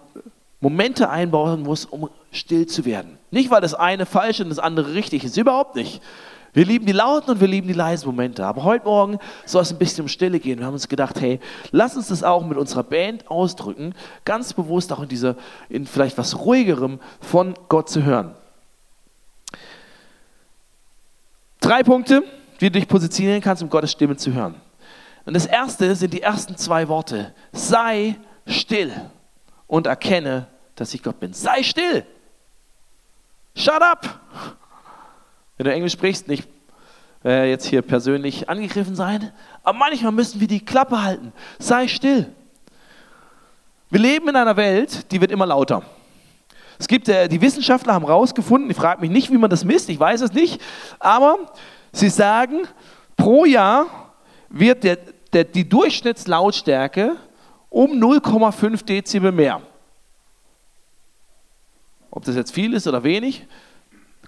Momente 0.60 1.08
einbauen 1.08 1.62
muss, 1.62 1.84
um 1.84 2.10
still 2.32 2.66
zu 2.66 2.84
werden. 2.84 3.18
Nicht, 3.30 3.50
weil 3.50 3.60
das 3.60 3.74
eine 3.74 4.06
falsch 4.06 4.40
und 4.40 4.50
das 4.50 4.58
andere 4.58 4.94
richtig 4.94 5.24
ist. 5.24 5.36
Überhaupt 5.36 5.74
nicht. 5.76 6.02
Wir 6.52 6.64
lieben 6.64 6.84
die 6.86 6.92
lauten 6.92 7.30
und 7.30 7.40
wir 7.40 7.46
lieben 7.46 7.68
die 7.68 7.74
leisen 7.74 8.06
Momente. 8.06 8.44
Aber 8.44 8.64
heute 8.64 8.84
Morgen 8.84 9.18
soll 9.46 9.62
es 9.62 9.70
ein 9.70 9.78
bisschen 9.78 10.02
um 10.02 10.08
Stille 10.08 10.40
gehen. 10.40 10.58
Wir 10.58 10.66
haben 10.66 10.74
uns 10.74 10.88
gedacht, 10.88 11.20
hey, 11.20 11.38
lass 11.70 11.96
uns 11.96 12.08
das 12.08 12.24
auch 12.24 12.44
mit 12.44 12.58
unserer 12.58 12.82
Band 12.82 13.30
ausdrücken, 13.30 13.94
ganz 14.24 14.52
bewusst 14.52 14.92
auch 14.92 15.00
in 15.00 15.08
dieser, 15.08 15.36
in 15.68 15.86
vielleicht 15.86 16.18
was 16.18 16.38
ruhigerem 16.38 16.98
von 17.20 17.54
Gott 17.68 17.88
zu 17.88 18.02
hören. 18.02 18.34
Drei 21.60 21.82
Punkte, 21.82 22.24
wie 22.58 22.66
du 22.66 22.78
dich 22.78 22.88
positionieren 22.88 23.40
kannst, 23.40 23.62
um 23.62 23.70
Gottes 23.70 23.92
Stimme 23.92 24.16
zu 24.16 24.32
hören. 24.32 24.56
Und 25.26 25.34
das 25.34 25.46
erste 25.46 25.94
sind 25.94 26.12
die 26.12 26.22
ersten 26.22 26.56
zwei 26.56 26.88
Worte. 26.88 27.34
Sei 27.52 28.16
still 28.46 28.92
und 29.66 29.86
erkenne, 29.86 30.48
dass 30.74 30.94
ich 30.94 31.02
Gott 31.02 31.20
bin. 31.20 31.32
Sei 31.32 31.62
still. 31.62 32.04
Shut 33.54 33.82
up. 33.82 34.19
Wenn 35.60 35.66
du 35.66 35.74
Englisch 35.74 35.92
sprichst, 35.92 36.26
nicht 36.26 36.48
äh, 37.22 37.50
jetzt 37.50 37.66
hier 37.66 37.82
persönlich 37.82 38.48
angegriffen 38.48 38.96
sein, 38.96 39.30
aber 39.62 39.76
manchmal 39.76 40.10
müssen 40.10 40.40
wir 40.40 40.48
die 40.48 40.64
Klappe 40.64 41.02
halten. 41.02 41.34
Sei 41.58 41.86
still. 41.86 42.32
Wir 43.90 44.00
leben 44.00 44.30
in 44.30 44.36
einer 44.36 44.56
Welt, 44.56 45.12
die 45.12 45.20
wird 45.20 45.30
immer 45.30 45.44
lauter. 45.44 45.82
Es 46.78 46.88
gibt, 46.88 47.10
äh, 47.10 47.28
die 47.28 47.42
Wissenschaftler 47.42 47.92
haben 47.92 48.06
herausgefunden, 48.06 48.70
ich 48.70 48.76
frage 48.78 49.02
mich 49.02 49.10
nicht, 49.10 49.30
wie 49.30 49.36
man 49.36 49.50
das 49.50 49.66
misst, 49.66 49.90
ich 49.90 50.00
weiß 50.00 50.22
es 50.22 50.32
nicht, 50.32 50.62
aber 50.98 51.36
sie 51.92 52.08
sagen, 52.08 52.62
pro 53.18 53.44
Jahr 53.44 54.14
wird 54.48 54.82
der, 54.82 54.96
der, 55.34 55.44
die 55.44 55.68
Durchschnittslautstärke 55.68 57.16
um 57.68 58.02
0,5 58.02 58.82
Dezibel 58.82 59.30
mehr. 59.30 59.60
Ob 62.10 62.24
das 62.24 62.34
jetzt 62.34 62.54
viel 62.54 62.72
ist 62.72 62.86
oder 62.86 63.04
wenig, 63.04 63.46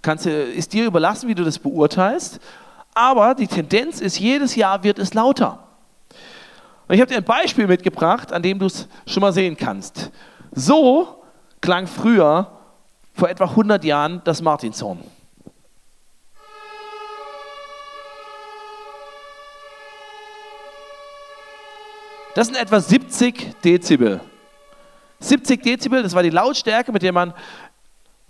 Kannst, 0.02 0.26
ist 0.26 0.72
dir 0.72 0.84
überlassen, 0.84 1.28
wie 1.28 1.34
du 1.34 1.44
das 1.44 1.58
beurteilst. 1.58 2.40
Aber 2.94 3.34
die 3.34 3.46
Tendenz 3.46 4.00
ist, 4.00 4.18
jedes 4.18 4.56
Jahr 4.56 4.82
wird 4.82 4.98
es 4.98 5.14
lauter. 5.14 5.60
Und 6.88 6.96
ich 6.96 7.00
habe 7.00 7.10
dir 7.10 7.18
ein 7.18 7.24
Beispiel 7.24 7.66
mitgebracht, 7.66 8.32
an 8.32 8.42
dem 8.42 8.58
du 8.58 8.66
es 8.66 8.88
schon 9.06 9.22
mal 9.22 9.32
sehen 9.32 9.56
kannst. 9.56 10.10
So 10.50 11.22
klang 11.60 11.86
früher, 11.86 12.50
vor 13.14 13.28
etwa 13.30 13.44
100 13.44 13.84
Jahren, 13.84 14.20
das 14.24 14.42
Martinshorn. 14.42 14.98
Das 22.34 22.46
sind 22.46 22.56
etwa 22.56 22.80
70 22.80 23.60
Dezibel. 23.62 24.20
70 25.20 25.62
Dezibel, 25.62 26.02
das 26.02 26.14
war 26.14 26.22
die 26.22 26.30
Lautstärke, 26.30 26.90
mit 26.90 27.02
der 27.02 27.12
man 27.12 27.32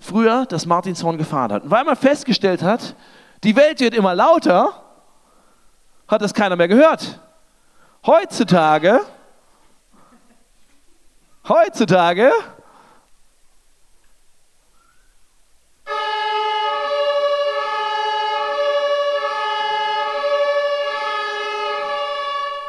früher 0.02 0.46
das 0.46 0.66
Martinshorn 0.66 1.16
gefahren 1.16 1.52
hat. 1.52 1.62
Und 1.62 1.70
weil 1.70 1.84
man 1.84 1.96
festgestellt 1.96 2.62
hat, 2.62 2.96
die 3.44 3.56
Welt 3.56 3.80
wird 3.80 3.94
immer 3.94 4.14
lauter, 4.14 4.82
hat 6.08 6.20
das 6.20 6.34
keiner 6.34 6.56
mehr 6.56 6.68
gehört. 6.68 7.20
Heutzutage, 8.04 9.00
heutzutage, 11.48 12.32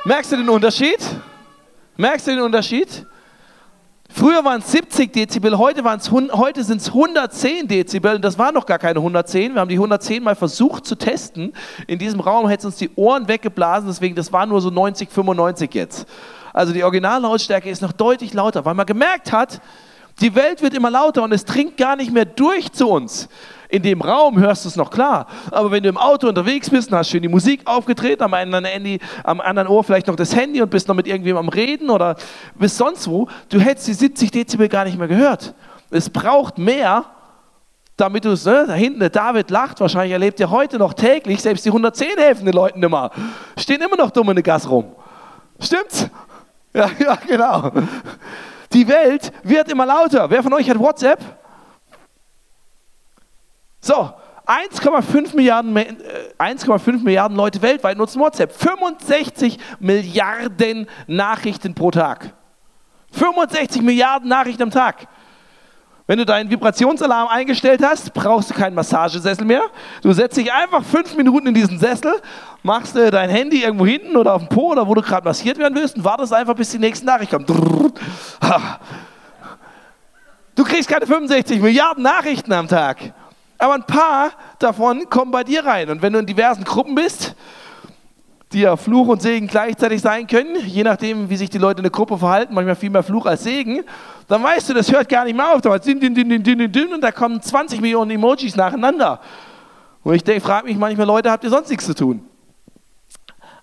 merkst 0.06 0.32
du 0.32 0.38
den 0.38 0.50
Unterschied? 0.50 1.00
Merkst 1.98 2.28
du 2.28 2.32
den 2.32 2.42
Unterschied? 2.42 3.06
Früher 4.24 4.46
waren 4.46 4.62
es 4.62 4.72
70 4.72 5.12
Dezibel, 5.12 5.58
heute, 5.58 5.84
heute 5.84 6.64
sind 6.64 6.80
es 6.80 6.88
110 6.88 7.68
Dezibel 7.68 8.16
und 8.16 8.22
das 8.24 8.38
waren 8.38 8.54
noch 8.54 8.66
gar 8.66 8.80
keine 8.80 9.00
110. 9.00 9.54
Wir 9.54 9.60
haben 9.60 9.68
die 9.68 9.76
110 9.76 10.24
mal 10.24 10.34
versucht 10.34 10.86
zu 10.86 10.96
testen. 10.96 11.52
In 11.88 12.00
diesem 12.00 12.22
Raum 12.22 12.48
hätte 12.48 12.62
es 12.62 12.66
uns 12.68 12.78
die 12.78 12.90
Ohren 12.96 13.28
weggeblasen, 13.28 13.90
deswegen 13.90 14.16
das 14.16 14.32
war 14.32 14.46
nur 14.46 14.62
so 14.62 14.70
90, 14.70 15.12
95 15.12 15.74
jetzt. 15.74 16.08
Also 16.54 16.72
die 16.72 16.86
Originallautstärke 16.86 17.70
ist 17.70 17.82
noch 17.82 17.92
deutlich 17.92 18.34
lauter, 18.34 18.64
weil 18.64 18.76
man 18.76 18.86
gemerkt 18.86 19.34
hat, 19.34 19.60
die 20.22 20.36
Welt 20.36 20.62
wird 20.62 20.74
immer 20.74 20.92
lauter 20.92 21.24
und 21.24 21.32
es 21.32 21.46
dringt 21.46 21.78
gar 21.78 21.96
nicht 21.96 22.12
mehr 22.12 22.26
durch 22.26 22.72
zu 22.72 22.90
uns. 22.90 23.28
In 23.70 23.82
dem 23.82 24.02
Raum 24.02 24.40
hörst 24.40 24.66
du 24.66 24.70
es 24.70 24.76
noch 24.76 24.92
klar. 24.92 25.26
Aber 25.50 25.72
wenn 25.72 25.82
du 25.82 25.90
im 25.90 25.98
Auto 25.98 26.28
unterwegs 26.28 26.70
bist 26.70 26.92
und 26.92 26.98
hast 26.98 27.10
schön 27.10 27.24
die 27.24 27.28
Musik 27.28 27.62
aufgetreten, 27.66 28.22
am 28.22 28.36
anderen, 28.36 28.66
Handy, 28.66 29.00
am 29.24 29.42
anderen 29.42 29.68
Ohr 29.68 29.84
vielleicht 29.84 30.06
noch 30.06 30.16
das 30.16 30.36
Handy 30.36 30.62
und 30.62 30.70
bist 30.70 30.88
noch 30.88 30.96
mit 30.96 31.08
irgendjemandem 31.08 31.50
am 31.50 31.54
Reden 31.54 31.90
oder 31.90 32.16
bist 32.54 32.78
sonst 32.78 33.08
wo, 33.08 33.28
du 33.50 33.60
hättest 33.60 33.88
die 33.88 33.94
70 33.94 34.30
Dezibel 34.30 34.70
gar 34.70 34.86
nicht 34.86 35.00
mehr 35.00 35.08
gehört. 35.08 35.56
Es 35.90 36.08
braucht 36.08 36.60
mehr, 36.60 37.06
damit 37.98 38.26
du 38.26 38.34
es, 38.34 38.46
ne, 38.46 38.66
da 38.68 38.74
hinten 38.74 39.00
der 39.00 39.10
David 39.10 39.50
lacht, 39.50 39.80
wahrscheinlich 39.80 40.14
erlebt 40.14 40.40
er 40.40 40.52
heute 40.52 40.78
noch 40.78 40.94
täglich, 40.94 41.42
selbst 41.42 41.66
die 41.66 41.70
110 41.70 42.18
helfen 42.18 42.46
den 42.46 42.54
Leuten 42.54 42.82
immer. 42.84 43.10
Stehen 43.58 43.82
immer 43.82 43.98
noch 43.98 44.12
dumm 44.12 44.30
in 44.30 44.36
der 44.36 44.44
Gas 44.44 44.70
rum. 44.70 44.86
Stimmt's? 45.60 46.08
Ja, 46.76 46.90
ja, 46.98 47.16
genau. 47.28 47.72
Die 48.74 48.88
Welt 48.88 49.32
wird 49.44 49.70
immer 49.72 49.86
lauter. 49.86 50.30
Wer 50.30 50.42
von 50.42 50.54
euch 50.54 50.70
hat 50.70 50.80
WhatsApp? 50.80 51.20
So, 53.80 54.12
1,5 54.46 55.36
Milliarden, 55.36 55.78
1,5 55.78 56.88
äh, 56.88 56.92
Milliarden 57.04 57.38
Leute 57.38 57.62
weltweit 57.62 57.98
nutzen 57.98 58.20
WhatsApp. 58.20 58.52
65 58.52 59.60
Milliarden 59.80 60.88
Nachrichten 61.08 61.76
pro 61.76 61.92
Tag. 61.92 62.34
65 63.12 63.82
Milliarden 63.82 64.28
Nachrichten 64.28 64.64
am 64.64 64.72
Tag. 64.72 65.08
Wenn 66.14 66.20
du 66.20 66.28
deinen 66.28 66.48
Vibrationsalarm 66.48 67.28
eingestellt 67.28 67.82
hast, 67.84 68.14
brauchst 68.14 68.52
du 68.52 68.54
keinen 68.54 68.76
Massagesessel 68.76 69.46
mehr. 69.46 69.64
Du 70.04 70.14
setzt 70.14 70.38
dich 70.38 70.54
einfach 70.54 70.84
fünf 70.84 71.16
Minuten 71.16 71.48
in 71.48 71.56
diesen 71.56 71.80
Sessel, 71.80 72.14
machst 72.62 72.96
äh, 72.96 73.10
dein 73.10 73.32
Handy 73.32 73.64
irgendwo 73.64 73.88
hinten 73.88 74.16
oder 74.16 74.36
auf 74.36 74.44
dem 74.44 74.48
Po 74.48 74.74
oder 74.74 74.88
wo 74.88 74.94
du 74.94 75.02
gerade 75.02 75.28
massiert 75.28 75.58
werden 75.58 75.74
willst 75.74 75.96
und 75.96 76.04
wartest 76.04 76.32
einfach, 76.32 76.54
bis 76.54 76.70
die 76.70 76.78
nächste 76.78 77.08
Nachricht 77.08 77.32
kommt. 77.32 77.50
Du 77.50 77.92
kriegst 80.64 80.88
keine 80.88 81.08
65 81.08 81.60
Milliarden 81.60 82.04
Nachrichten 82.04 82.54
am 82.54 82.68
Tag. 82.68 83.12
Aber 83.58 83.74
ein 83.74 83.88
paar 83.88 84.34
davon 84.60 85.10
kommen 85.10 85.32
bei 85.32 85.44
dir 85.44 85.66
rein. 85.66 85.90
Und 85.90 86.04
wenn 86.04 86.14
du 86.14 86.20
in 86.20 86.28
diversen 86.28 86.64
Gruppen 86.64 86.94
bist, 86.94 87.34
die 88.52 88.60
ja 88.60 88.78
Fluch 88.78 89.08
und 89.08 89.24
Segen 89.24 89.48
gleichzeitig 89.48 90.00
sein 90.00 90.28
können, 90.28 90.58
je 90.64 90.84
nachdem, 90.84 91.32
wie 91.32 91.38
sich 91.38 91.50
die 91.50 91.58
Leute 91.58 91.80
in 91.80 91.86
der 91.86 91.92
Gruppe 91.92 92.20
verhalten, 92.20 92.54
manchmal 92.54 92.76
viel 92.76 92.92
mehr 92.92 93.02
Fluch 93.02 93.26
als 93.26 93.44
Segen, 93.44 93.84
dann 94.28 94.44
weißt 94.44 94.70
du, 94.70 94.74
das 94.74 94.92
hört 94.92 95.10
gar 95.10 95.26
nicht 95.26 95.36
mehr 95.36 95.54
auf. 95.54 95.62
Da 95.62 95.78
din, 95.78 96.00
din, 96.00 96.14
din, 96.14 96.44
din, 96.44 96.72
din, 96.72 96.94
und 96.94 97.02
da 97.02 97.12
kommen 97.12 97.42
20 97.42 97.82
Millionen 97.82 98.12
Emojis 98.12 98.56
nacheinander. 98.56 99.20
Und 100.04 100.28
ich 100.28 100.44
frage 100.44 100.68
mich 100.68 100.78
manchmal, 100.78 101.08
Leute, 101.08 101.32
habt 101.32 101.44
ihr 101.44 101.50
sonst 101.50 101.70
nichts 101.70 101.86
zu 101.86 101.96
tun? 101.96 102.26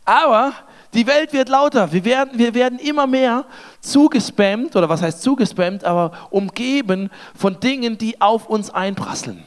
Aber 0.04 0.52
die 0.94 1.06
Welt 1.06 1.32
wird 1.32 1.48
lauter. 1.48 1.92
Wir 1.92 2.04
werden, 2.04 2.38
wir 2.38 2.54
werden 2.54 2.78
immer 2.78 3.06
mehr 3.06 3.44
zugespammt, 3.80 4.74
oder 4.74 4.88
was 4.88 5.02
heißt 5.02 5.22
zugespammt, 5.22 5.84
aber 5.84 6.12
umgeben 6.30 7.10
von 7.34 7.60
Dingen, 7.60 7.96
die 7.98 8.20
auf 8.20 8.46
uns 8.46 8.70
einprasseln. 8.70 9.44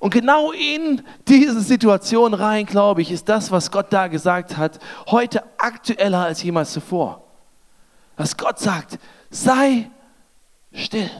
Und 0.00 0.10
genau 0.10 0.52
in 0.52 1.02
diese 1.26 1.60
Situation 1.60 2.32
rein, 2.32 2.66
glaube 2.66 3.02
ich, 3.02 3.10
ist 3.10 3.28
das, 3.28 3.50
was 3.50 3.70
Gott 3.70 3.86
da 3.90 4.06
gesagt 4.06 4.56
hat, 4.56 4.78
heute 5.10 5.42
aktueller 5.58 6.24
als 6.24 6.42
jemals 6.42 6.72
zuvor. 6.72 7.24
Was 8.16 8.36
Gott 8.36 8.58
sagt, 8.58 8.98
sei 9.30 9.90
still. 10.72 11.10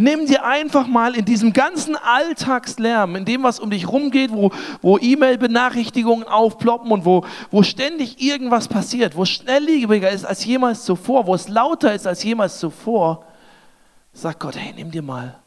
Nimm 0.00 0.26
dir 0.26 0.44
einfach 0.44 0.86
mal 0.86 1.16
in 1.16 1.24
diesem 1.24 1.52
ganzen 1.52 1.96
Alltagslärm, 1.96 3.16
in 3.16 3.24
dem, 3.24 3.42
was 3.42 3.58
um 3.58 3.68
dich 3.68 3.88
rumgeht, 3.88 4.30
wo, 4.30 4.52
wo 4.80 4.96
E-Mail-Benachrichtigungen 4.96 6.24
aufploppen 6.28 6.92
und 6.92 7.04
wo, 7.04 7.26
wo 7.50 7.64
ständig 7.64 8.22
irgendwas 8.22 8.68
passiert, 8.68 9.16
wo 9.16 9.24
es 9.24 9.30
schnelllebiger 9.30 10.08
ist 10.08 10.24
als 10.24 10.44
jemals 10.44 10.84
zuvor, 10.84 11.26
wo 11.26 11.34
es 11.34 11.48
lauter 11.48 11.92
ist 11.92 12.06
als 12.06 12.22
jemals 12.22 12.60
zuvor, 12.60 13.26
sagt 14.12 14.38
Gott, 14.38 14.56
hey, 14.56 14.72
nimm 14.72 14.92
dir 14.92 15.02
mal 15.02 15.40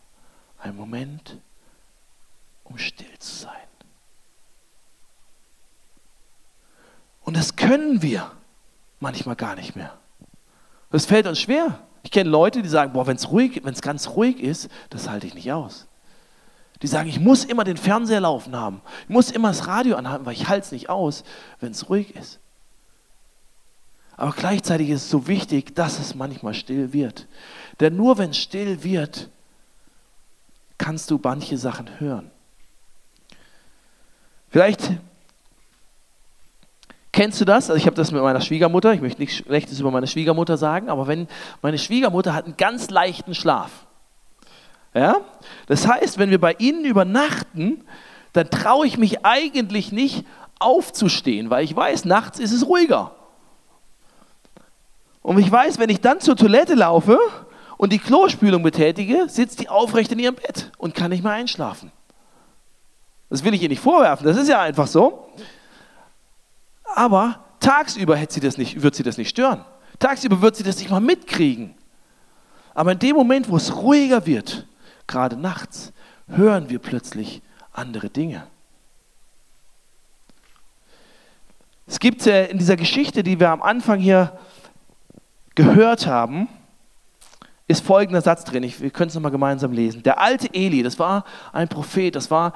einen 0.59 0.75
Moment, 0.75 1.37
um 2.65 2.77
still 2.77 3.17
zu 3.19 3.33
sein. 3.33 3.51
Und 7.21 7.37
das 7.37 7.55
können 7.55 8.01
wir 8.01 8.29
manchmal 8.99 9.37
gar 9.37 9.55
nicht 9.55 9.77
mehr. 9.77 9.97
Das 10.89 11.05
fällt 11.05 11.25
uns 11.25 11.39
schwer. 11.39 11.79
Ich 12.03 12.11
kenne 12.11 12.29
Leute, 12.29 12.61
die 12.61 12.69
sagen, 12.69 12.93
boah, 12.93 13.05
wenn 13.07 13.15
es 13.15 13.31
ruhig, 13.31 13.61
wenn 13.63 13.73
es 13.73 13.81
ganz 13.81 14.09
ruhig 14.09 14.39
ist, 14.39 14.69
das 14.89 15.09
halte 15.09 15.27
ich 15.27 15.35
nicht 15.35 15.51
aus. 15.51 15.87
Die 16.81 16.87
sagen, 16.87 17.09
ich 17.09 17.19
muss 17.19 17.45
immer 17.45 17.63
den 17.63 17.77
Fernseher 17.77 18.21
laufen 18.21 18.55
haben. 18.55 18.81
Ich 19.03 19.09
muss 19.09 19.29
immer 19.29 19.49
das 19.49 19.67
Radio 19.67 19.95
anhaben, 19.97 20.25
weil 20.25 20.33
ich 20.33 20.47
halte 20.47 20.65
es 20.65 20.71
nicht 20.71 20.89
aus, 20.89 21.23
wenn 21.59 21.71
es 21.71 21.89
ruhig 21.89 22.15
ist. 22.15 22.39
Aber 24.17 24.33
gleichzeitig 24.33 24.89
ist 24.89 25.03
es 25.03 25.09
so 25.09 25.27
wichtig, 25.27 25.75
dass 25.75 25.99
es 25.99 26.15
manchmal 26.15 26.53
still 26.53 26.93
wird. 26.93 27.27
Denn 27.79 27.95
nur 27.95 28.17
wenn 28.17 28.31
es 28.31 28.37
still 28.37 28.83
wird, 28.83 29.29
kannst 30.77 31.11
du 31.11 31.19
manche 31.21 31.57
Sachen 31.57 31.99
hören. 31.99 32.31
Vielleicht 34.49 34.91
Kennst 37.11 37.41
du 37.41 37.45
das? 37.45 37.69
Also 37.69 37.77
ich 37.77 37.85
habe 37.85 37.95
das 37.95 38.11
mit 38.11 38.21
meiner 38.21 38.39
Schwiegermutter, 38.39 38.93
ich 38.93 39.01
möchte 39.01 39.21
nichts 39.21 39.35
Schlechtes 39.37 39.79
über 39.79 39.91
meine 39.91 40.07
Schwiegermutter 40.07 40.57
sagen, 40.57 40.89
aber 40.89 41.07
wenn 41.07 41.27
meine 41.61 41.77
Schwiegermutter 41.77 42.33
hat 42.33 42.45
einen 42.45 42.55
ganz 42.57 42.89
leichten 42.89 43.35
Schlaf. 43.35 43.71
Ja? 44.93 45.17
Das 45.67 45.87
heißt, 45.87 46.17
wenn 46.17 46.29
wir 46.29 46.39
bei 46.39 46.53
ihnen 46.53 46.85
übernachten, 46.85 47.83
dann 48.33 48.49
traue 48.49 48.87
ich 48.87 48.97
mich 48.97 49.25
eigentlich 49.25 49.91
nicht 49.91 50.25
aufzustehen, 50.59 51.49
weil 51.49 51.65
ich 51.65 51.75
weiß, 51.75 52.05
nachts 52.05 52.39
ist 52.39 52.53
es 52.53 52.65
ruhiger. 52.65 53.13
Und 55.21 55.37
ich 55.37 55.51
weiß, 55.51 55.79
wenn 55.79 55.89
ich 55.89 56.01
dann 56.01 56.19
zur 56.21 56.35
Toilette 56.35 56.75
laufe 56.75 57.19
und 57.77 57.91
die 57.91 57.99
Klospülung 57.99 58.63
betätige, 58.63 59.27
sitzt 59.27 59.59
die 59.59 59.69
aufrecht 59.69 60.11
in 60.11 60.19
ihrem 60.19 60.35
Bett 60.35 60.71
und 60.77 60.95
kann 60.95 61.11
nicht 61.11 61.23
mehr 61.23 61.33
einschlafen. 61.33 61.91
Das 63.29 63.43
will 63.43 63.53
ich 63.53 63.61
ihr 63.61 63.69
nicht 63.69 63.81
vorwerfen, 63.81 64.25
das 64.25 64.37
ist 64.37 64.47
ja 64.47 64.61
einfach 64.61 64.87
so. 64.87 65.29
Aber 66.95 67.43
tagsüber 67.59 68.17
sie 68.29 68.39
das 68.39 68.57
nicht, 68.57 68.81
wird 68.81 68.95
sie 68.95 69.03
das 69.03 69.17
nicht 69.17 69.29
stören. 69.29 69.63
Tagsüber 69.99 70.41
wird 70.41 70.55
sie 70.55 70.63
das 70.63 70.79
nicht 70.79 70.89
mal 70.89 70.99
mitkriegen. 70.99 71.75
Aber 72.73 72.93
in 72.93 72.99
dem 72.99 73.15
Moment, 73.15 73.49
wo 73.49 73.57
es 73.57 73.75
ruhiger 73.75 74.25
wird, 74.25 74.67
gerade 75.07 75.35
nachts, 75.35 75.93
hören 76.27 76.69
wir 76.69 76.79
plötzlich 76.79 77.41
andere 77.73 78.09
Dinge. 78.09 78.47
Es 81.87 81.99
gibt 81.99 82.25
äh, 82.25 82.47
in 82.47 82.57
dieser 82.57 82.77
Geschichte, 82.77 83.21
die 83.21 83.39
wir 83.39 83.49
am 83.49 83.61
Anfang 83.61 83.99
hier 83.99 84.39
gehört 85.55 86.07
haben, 86.07 86.47
ist 87.67 87.85
folgender 87.85 88.21
Satz 88.21 88.43
drin. 88.43 88.63
Ich, 88.63 88.79
wir 88.81 88.89
können 88.91 89.09
es 89.09 89.15
nochmal 89.15 89.31
gemeinsam 89.31 89.71
lesen. 89.73 90.03
Der 90.03 90.19
alte 90.19 90.53
Eli, 90.53 90.83
das 90.83 90.99
war 90.99 91.25
ein 91.51 91.67
Prophet, 91.67 92.15
das 92.15 92.31
war 92.31 92.53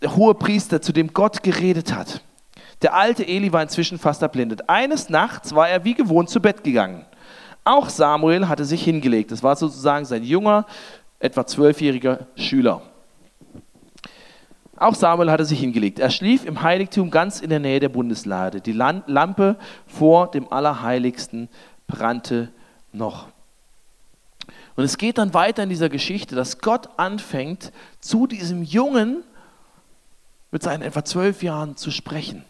der 0.00 0.14
hohe 0.14 0.34
Priester, 0.34 0.80
zu 0.80 0.92
dem 0.92 1.12
Gott 1.12 1.42
geredet 1.42 1.92
hat. 1.92 2.22
Der 2.82 2.94
alte 2.94 3.26
Eli 3.26 3.52
war 3.52 3.62
inzwischen 3.62 3.98
fast 3.98 4.22
erblindet. 4.22 4.68
Eines 4.68 5.08
Nachts 5.08 5.54
war 5.54 5.68
er 5.68 5.84
wie 5.84 5.94
gewohnt 5.94 6.30
zu 6.30 6.40
Bett 6.40 6.62
gegangen. 6.62 7.04
Auch 7.64 7.88
Samuel 7.88 8.48
hatte 8.48 8.64
sich 8.64 8.82
hingelegt. 8.82 9.32
Das 9.32 9.42
war 9.42 9.56
sozusagen 9.56 10.04
sein 10.04 10.22
junger, 10.22 10.64
etwa 11.18 11.46
zwölfjähriger 11.46 12.26
Schüler. 12.36 12.82
Auch 14.76 14.94
Samuel 14.94 15.30
hatte 15.30 15.44
sich 15.44 15.58
hingelegt. 15.58 15.98
Er 15.98 16.10
schlief 16.10 16.44
im 16.44 16.62
Heiligtum 16.62 17.10
ganz 17.10 17.40
in 17.40 17.50
der 17.50 17.58
Nähe 17.58 17.80
der 17.80 17.88
Bundeslade. 17.88 18.60
Die 18.60 18.72
Lampe 18.72 19.56
vor 19.86 20.30
dem 20.30 20.52
Allerheiligsten 20.52 21.48
brannte 21.88 22.52
noch. 22.92 23.26
Und 24.76 24.84
es 24.84 24.96
geht 24.96 25.18
dann 25.18 25.34
weiter 25.34 25.64
in 25.64 25.68
dieser 25.68 25.88
Geschichte, 25.88 26.36
dass 26.36 26.60
Gott 26.60 26.88
anfängt, 26.96 27.72
zu 27.98 28.28
diesem 28.28 28.62
Jungen 28.62 29.24
mit 30.52 30.62
seinen 30.62 30.82
etwa 30.82 31.04
zwölf 31.04 31.42
Jahren 31.42 31.76
zu 31.76 31.90
sprechen. 31.90 32.44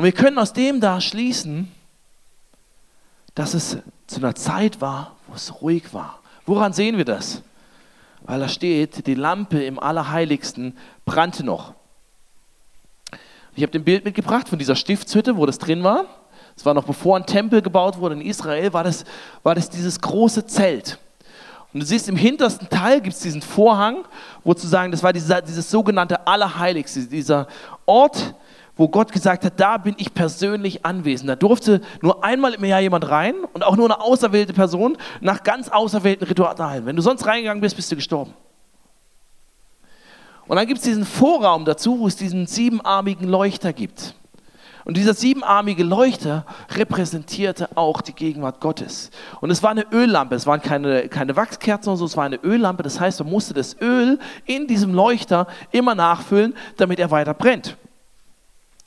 Und 0.00 0.06
wir 0.06 0.12
können 0.12 0.38
aus 0.38 0.54
dem 0.54 0.80
da 0.80 0.98
schließen, 0.98 1.70
dass 3.34 3.52
es 3.52 3.76
zu 4.06 4.16
einer 4.16 4.34
Zeit 4.34 4.80
war, 4.80 5.16
wo 5.26 5.34
es 5.34 5.60
ruhig 5.60 5.92
war. 5.92 6.20
Woran 6.46 6.72
sehen 6.72 6.96
wir 6.96 7.04
das? 7.04 7.42
Weil 8.22 8.40
da 8.40 8.48
steht, 8.48 9.06
die 9.06 9.12
Lampe 9.12 9.62
im 9.62 9.78
Allerheiligsten 9.78 10.74
brannte 11.04 11.44
noch. 11.44 11.74
Ich 13.54 13.62
habe 13.62 13.76
ein 13.76 13.84
Bild 13.84 14.06
mitgebracht 14.06 14.48
von 14.48 14.58
dieser 14.58 14.74
Stiftshütte, 14.74 15.36
wo 15.36 15.44
das 15.44 15.58
drin 15.58 15.84
war. 15.84 16.06
Es 16.56 16.64
war 16.64 16.72
noch 16.72 16.84
bevor 16.84 17.18
ein 17.18 17.26
Tempel 17.26 17.60
gebaut 17.60 17.98
wurde 17.98 18.14
in 18.14 18.22
Israel, 18.22 18.72
war 18.72 18.84
das, 18.84 19.04
war 19.42 19.54
das 19.54 19.68
dieses 19.68 20.00
große 20.00 20.46
Zelt. 20.46 20.98
Und 21.74 21.80
du 21.80 21.86
siehst, 21.86 22.08
im 22.08 22.16
hintersten 22.16 22.70
Teil 22.70 23.02
gibt 23.02 23.16
es 23.16 23.20
diesen 23.20 23.42
Vorhang, 23.42 24.06
wo 24.44 24.54
zu 24.54 24.66
sagen, 24.66 24.92
das 24.92 25.02
war 25.02 25.12
dieser, 25.12 25.42
dieses 25.42 25.70
sogenannte 25.70 26.26
Allerheiligste, 26.26 27.04
dieser 27.04 27.48
Ort, 27.84 28.34
wo 28.80 28.88
Gott 28.88 29.12
gesagt 29.12 29.44
hat, 29.44 29.60
da 29.60 29.76
bin 29.76 29.94
ich 29.98 30.14
persönlich 30.14 30.86
anwesend. 30.86 31.28
Da 31.28 31.36
durfte 31.36 31.82
nur 32.00 32.24
einmal 32.24 32.54
im 32.54 32.64
Jahr 32.64 32.80
jemand 32.80 33.10
rein 33.10 33.34
und 33.52 33.62
auch 33.62 33.76
nur 33.76 33.84
eine 33.84 34.00
auserwählte 34.00 34.54
Person 34.54 34.96
nach 35.20 35.42
ganz 35.42 35.68
auserwählten 35.68 36.26
Ritualen. 36.26 36.86
Wenn 36.86 36.96
du 36.96 37.02
sonst 37.02 37.26
reingegangen 37.26 37.60
bist, 37.60 37.76
bist 37.76 37.92
du 37.92 37.96
gestorben. 37.96 38.32
Und 40.46 40.56
dann 40.56 40.66
gibt 40.66 40.78
es 40.78 40.84
diesen 40.84 41.04
Vorraum 41.04 41.66
dazu, 41.66 42.00
wo 42.00 42.06
es 42.06 42.16
diesen 42.16 42.46
siebenarmigen 42.46 43.28
Leuchter 43.28 43.74
gibt. 43.74 44.14
Und 44.86 44.96
dieser 44.96 45.12
siebenarmige 45.12 45.84
Leuchter 45.84 46.46
repräsentierte 46.74 47.76
auch 47.76 48.00
die 48.00 48.14
Gegenwart 48.14 48.62
Gottes. 48.62 49.10
Und 49.42 49.50
es 49.50 49.62
war 49.62 49.72
eine 49.72 49.84
Öllampe, 49.92 50.36
es 50.36 50.46
waren 50.46 50.62
keine, 50.62 51.06
keine 51.08 51.36
Wachskerzen 51.36 51.90
oder 51.90 51.98
so, 51.98 52.06
es 52.06 52.16
war 52.16 52.24
eine 52.24 52.36
Öllampe. 52.42 52.82
Das 52.82 52.98
heißt, 52.98 53.20
man 53.20 53.28
musste 53.28 53.52
das 53.52 53.76
Öl 53.78 54.18
in 54.46 54.66
diesem 54.66 54.94
Leuchter 54.94 55.48
immer 55.70 55.94
nachfüllen, 55.94 56.54
damit 56.78 56.98
er 56.98 57.10
weiter 57.10 57.34
brennt. 57.34 57.76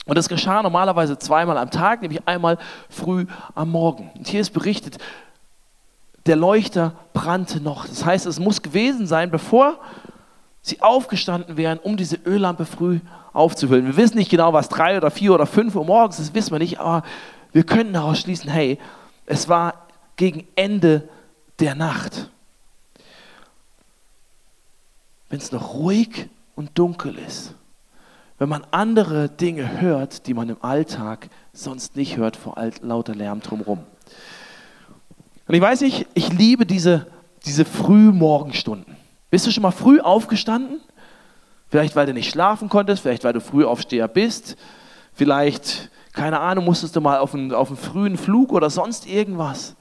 Und 0.06 0.18
das 0.18 0.28
geschah 0.28 0.62
normalerweise 0.62 1.18
zweimal 1.18 1.58
am 1.58 1.72
Tag, 1.72 2.02
nämlich 2.02 2.28
einmal 2.28 2.58
früh 2.90 3.26
am 3.56 3.72
Morgen. 3.72 4.12
Und 4.16 4.28
hier 4.28 4.42
ist 4.42 4.52
berichtet, 4.52 4.98
der 6.26 6.36
Leuchter 6.36 6.94
brannte 7.14 7.62
noch. 7.62 7.88
Das 7.88 8.06
heißt, 8.06 8.26
es 8.26 8.40
muss 8.40 8.62
gewesen 8.62 9.08
sein, 9.08 9.32
bevor 9.32 9.80
sie 10.62 10.82
aufgestanden 10.82 11.58
wären, 11.58 11.80
um 11.80 11.98
diese 11.98 12.18
Öllampe 12.26 12.66
früh 12.66 13.00
aufzufüllen. 13.34 13.86
Wir 13.86 13.98
wissen 13.98 14.18
nicht 14.18 14.32
genau, 14.32 14.54
was 14.54 14.70
drei 14.70 14.96
oder 14.98 15.12
vier 15.12 15.34
oder 15.34 15.46
fünf 15.46 15.76
Uhr 15.76 15.86
morgens 15.86 16.20
ist, 16.20 16.34
wissen 16.34 16.52
wir 16.52 16.60
nicht, 16.60 16.80
aber 16.80 17.04
wir 17.52 17.66
können 17.66 17.94
daraus 17.94 18.20
schließen, 18.20 18.50
hey, 18.50 18.80
es 19.26 19.50
war 19.50 19.88
gegen 20.16 20.48
Ende 20.56 21.08
der 21.60 21.76
Nacht. 21.76 22.30
Wenn 25.30 25.40
es 25.40 25.52
noch 25.52 25.74
ruhig 25.74 26.30
und 26.56 26.78
dunkel 26.78 27.18
ist, 27.18 27.56
wenn 28.44 28.50
man 28.50 28.68
andere 28.72 29.30
Dinge 29.30 29.80
hört, 29.80 30.28
die 30.28 30.34
man 30.34 30.50
im 30.50 30.58
Alltag 30.60 31.30
sonst 31.54 31.96
nicht 31.96 32.18
hört, 32.18 32.36
vor 32.36 32.58
lauter 32.82 33.16
Lärm 33.16 33.40
drumherum. 33.40 33.80
Und 35.48 35.56
ich 35.56 35.62
weiß 35.62 35.80
nicht, 35.80 36.08
ich 36.14 36.34
liebe 36.34 36.66
diese, 36.66 37.08
diese 37.46 37.64
Frühmorgenstunden. 37.64 38.98
Bist 39.30 39.48
du 39.48 39.52
schon 39.52 39.62
mal 39.62 39.72
früh 39.72 40.02
aufgestanden? 40.02 40.82
Vielleicht, 41.70 41.96
weil 41.96 42.06
du 42.06 42.14
nicht 42.14 42.30
schlafen 42.30 42.68
konntest, 42.68 43.04
vielleicht, 43.04 43.24
weil 43.24 43.32
du 43.32 43.40
Frühaufsteher 43.40 44.10
bist, 44.10 44.58
vielleicht, 45.14 45.90
keine 46.12 46.42
Ahnung, 46.42 46.66
musstest 46.66 46.98
du 46.98 47.00
mal 47.00 47.20
auf 47.20 47.34
einen, 47.34 47.54
auf 47.54 47.70
einen 47.70 47.78
frühen 47.78 48.18
Flug 48.18 48.52
oder 48.52 48.70
sonst 48.70 49.08
irgendwas. 49.08 49.78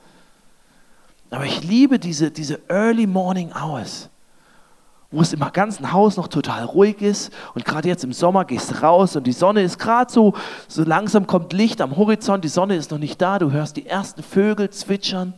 Aber 1.30 1.46
ich 1.46 1.64
liebe 1.64 1.98
diese, 1.98 2.30
diese 2.30 2.60
Early 2.68 3.08
Morning 3.08 3.50
Hours 3.60 4.08
wo 5.12 5.20
es 5.20 5.32
im 5.32 5.40
ganzen 5.52 5.92
Haus 5.92 6.16
noch 6.16 6.26
total 6.26 6.64
ruhig 6.64 7.00
ist. 7.02 7.32
Und 7.54 7.64
gerade 7.64 7.86
jetzt 7.86 8.02
im 8.02 8.12
Sommer 8.12 8.44
gehst 8.44 8.70
du 8.70 8.82
raus 8.82 9.14
und 9.14 9.26
die 9.26 9.32
Sonne 9.32 9.62
ist 9.62 9.78
gerade 9.78 10.10
so, 10.10 10.34
so 10.66 10.82
langsam 10.82 11.26
kommt 11.26 11.52
Licht 11.52 11.80
am 11.80 11.96
Horizont, 11.96 12.42
die 12.44 12.48
Sonne 12.48 12.74
ist 12.74 12.90
noch 12.90 12.98
nicht 12.98 13.20
da, 13.20 13.38
du 13.38 13.52
hörst 13.52 13.76
die 13.76 13.86
ersten 13.86 14.22
Vögel 14.22 14.70
zwitschern 14.70 15.34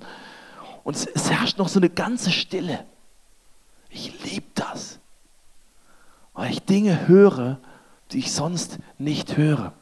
und 0.84 0.96
es, 0.96 1.06
es 1.06 1.30
herrscht 1.30 1.58
noch 1.58 1.68
so 1.68 1.80
eine 1.80 1.90
ganze 1.90 2.30
Stille. 2.30 2.84
Ich 3.90 4.24
liebe 4.24 4.46
das, 4.54 5.00
weil 6.32 6.50
ich 6.50 6.62
Dinge 6.62 7.08
höre, 7.08 7.58
die 8.12 8.20
ich 8.20 8.32
sonst 8.32 8.78
nicht 8.98 9.36
höre. 9.36 9.72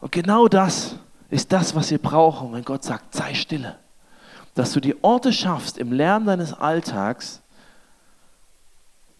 Und 0.00 0.12
genau 0.12 0.48
das 0.48 0.96
ist 1.30 1.52
das, 1.52 1.74
was 1.74 1.90
wir 1.90 1.98
brauchen, 1.98 2.52
wenn 2.52 2.64
Gott 2.64 2.84
sagt, 2.84 3.14
sei 3.14 3.34
stille 3.34 3.76
dass 4.54 4.72
du 4.72 4.80
die 4.80 5.02
Orte 5.02 5.32
schaffst 5.32 5.78
im 5.78 5.92
Lärm 5.92 6.26
deines 6.26 6.52
Alltags, 6.52 7.42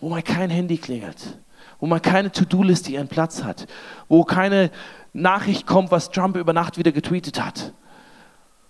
wo 0.00 0.08
mal 0.08 0.22
kein 0.22 0.50
Handy 0.50 0.78
klingelt, 0.78 1.38
wo 1.80 1.86
mal 1.86 2.00
keine 2.00 2.30
To-Do-Liste 2.30 2.92
ihren 2.92 3.08
Platz 3.08 3.42
hat, 3.42 3.66
wo 4.08 4.24
keine 4.24 4.70
Nachricht 5.12 5.66
kommt, 5.66 5.90
was 5.90 6.10
Trump 6.10 6.36
über 6.36 6.52
Nacht 6.52 6.78
wieder 6.78 6.92
getweetet 6.92 7.44
hat, 7.44 7.72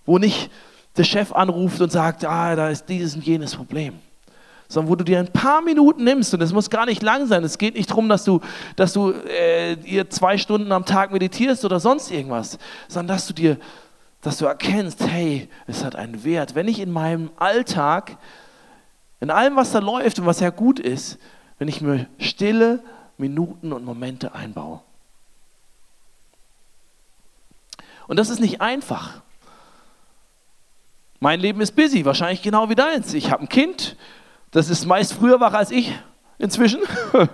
wo 0.07 0.19
nicht 0.19 0.51
der 0.97 1.05
Chef 1.05 1.33
anruft 1.33 1.81
und 1.81 1.91
sagt, 1.91 2.25
ah, 2.25 2.55
da 2.55 2.69
ist 2.69 2.89
dieses 2.89 3.17
und 3.17 3.25
jenes 3.25 3.57
Problem, 3.57 3.95
sondern 4.69 4.91
wo 4.91 4.97
du 4.97 5.05
dir 5.05 5.19
ein 5.19 5.33
paar 5.33 5.61
Minuten 5.61 6.05
nimmst 6.05 6.33
und 6.35 6.41
es 6.41 6.53
muss 6.53 6.71
gar 6.71 6.87
nicht 6.87 7.03
lang 7.03 7.27
sein. 7.27 7.43
Es 7.45 7.59
geht 7.59 7.75
nicht 7.75 7.91
darum, 7.91 8.09
dass 8.09 8.25
du, 8.25 8.41
dass 8.77 8.93
du 8.93 9.11
äh, 9.11 9.75
ihr 9.85 10.09
zwei 10.11 10.39
Stunden 10.39 10.71
am 10.73 10.85
Tag 10.85 11.13
meditierst 11.13 11.65
oder 11.65 11.81
sonst 11.81 12.11
irgendwas, 12.11 12.59
sondern 12.89 13.17
dass 13.17 13.27
du 13.27 13.35
dir 13.35 13.59
dass 14.25 14.39
du 14.39 14.47
erkennst, 14.47 15.07
hey, 15.07 15.51
es 15.67 15.85
hat 15.85 15.97
einen 15.97 16.25
Wert. 16.25 16.55
Wenn 16.55 16.67
ich 16.67 16.81
in 16.81 16.91
meinem 16.91 17.31
Alltag, 17.37 18.17
in 19.21 19.31
allem, 19.31 19.55
was 19.55 19.73
da 19.73 19.81
läuft 19.81 20.19
und 20.19 20.25
was 20.25 20.41
ja 20.41 20.49
gut 20.49 20.81
ist, 20.81 21.19
wenn 21.59 21.69
ich 21.69 21.83
mir 21.83 22.07
stille 22.19 22.83
Minuten 23.19 23.71
und 23.71 23.85
Momente 23.85 24.35
einbaue. 24.35 24.81
Und 28.07 28.19
das 28.19 28.31
ist 28.31 28.41
nicht 28.41 28.63
einfach. 28.63 29.21
Mein 31.21 31.39
Leben 31.39 31.61
ist 31.61 31.77
busy, 31.77 32.07
wahrscheinlich 32.07 32.41
genau 32.41 32.71
wie 32.71 32.75
deins. 32.75 33.13
Ich 33.13 33.31
habe 33.31 33.43
ein 33.43 33.49
Kind, 33.51 33.95
das 34.53 34.71
ist 34.71 34.87
meist 34.87 35.13
früher 35.13 35.39
wach 35.39 35.53
als 35.53 35.71
ich 35.71 35.93
inzwischen. 36.39 36.81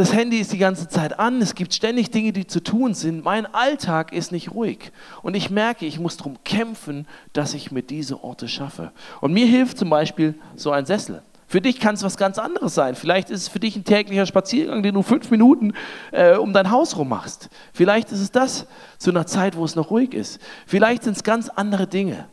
Das 0.00 0.14
Handy 0.14 0.38
ist 0.38 0.50
die 0.50 0.56
ganze 0.56 0.88
Zeit 0.88 1.18
an, 1.18 1.42
es 1.42 1.54
gibt 1.54 1.74
ständig 1.74 2.10
Dinge, 2.10 2.32
die 2.32 2.46
zu 2.46 2.62
tun 2.62 2.94
sind. 2.94 3.22
Mein 3.22 3.44
Alltag 3.44 4.14
ist 4.14 4.32
nicht 4.32 4.50
ruhig. 4.50 4.92
Und 5.20 5.34
ich 5.34 5.50
merke, 5.50 5.84
ich 5.84 6.00
muss 6.00 6.16
darum 6.16 6.42
kämpfen, 6.42 7.06
dass 7.34 7.52
ich 7.52 7.70
mir 7.70 7.82
diese 7.82 8.24
Orte 8.24 8.48
schaffe. 8.48 8.92
Und 9.20 9.34
mir 9.34 9.44
hilft 9.44 9.76
zum 9.76 9.90
Beispiel 9.90 10.36
so 10.56 10.70
ein 10.70 10.86
Sessel. 10.86 11.22
Für 11.46 11.60
dich 11.60 11.80
kann 11.80 11.96
es 11.96 12.02
was 12.02 12.16
ganz 12.16 12.38
anderes 12.38 12.74
sein. 12.74 12.94
Vielleicht 12.94 13.28
ist 13.28 13.42
es 13.42 13.48
für 13.48 13.60
dich 13.60 13.76
ein 13.76 13.84
täglicher 13.84 14.24
Spaziergang, 14.24 14.82
den 14.82 14.94
du 14.94 15.02
fünf 15.02 15.30
Minuten 15.30 15.74
äh, 16.12 16.34
um 16.34 16.54
dein 16.54 16.70
Haus 16.70 16.96
rum 16.96 17.10
machst. 17.10 17.50
Vielleicht 17.74 18.10
ist 18.10 18.20
es 18.20 18.30
das 18.32 18.66
zu 18.96 19.10
einer 19.10 19.26
Zeit, 19.26 19.54
wo 19.54 19.66
es 19.66 19.76
noch 19.76 19.90
ruhig 19.90 20.14
ist. 20.14 20.40
Vielleicht 20.64 21.02
sind 21.02 21.18
es 21.18 21.24
ganz 21.24 21.50
andere 21.50 21.86
Dinge. 21.86 22.26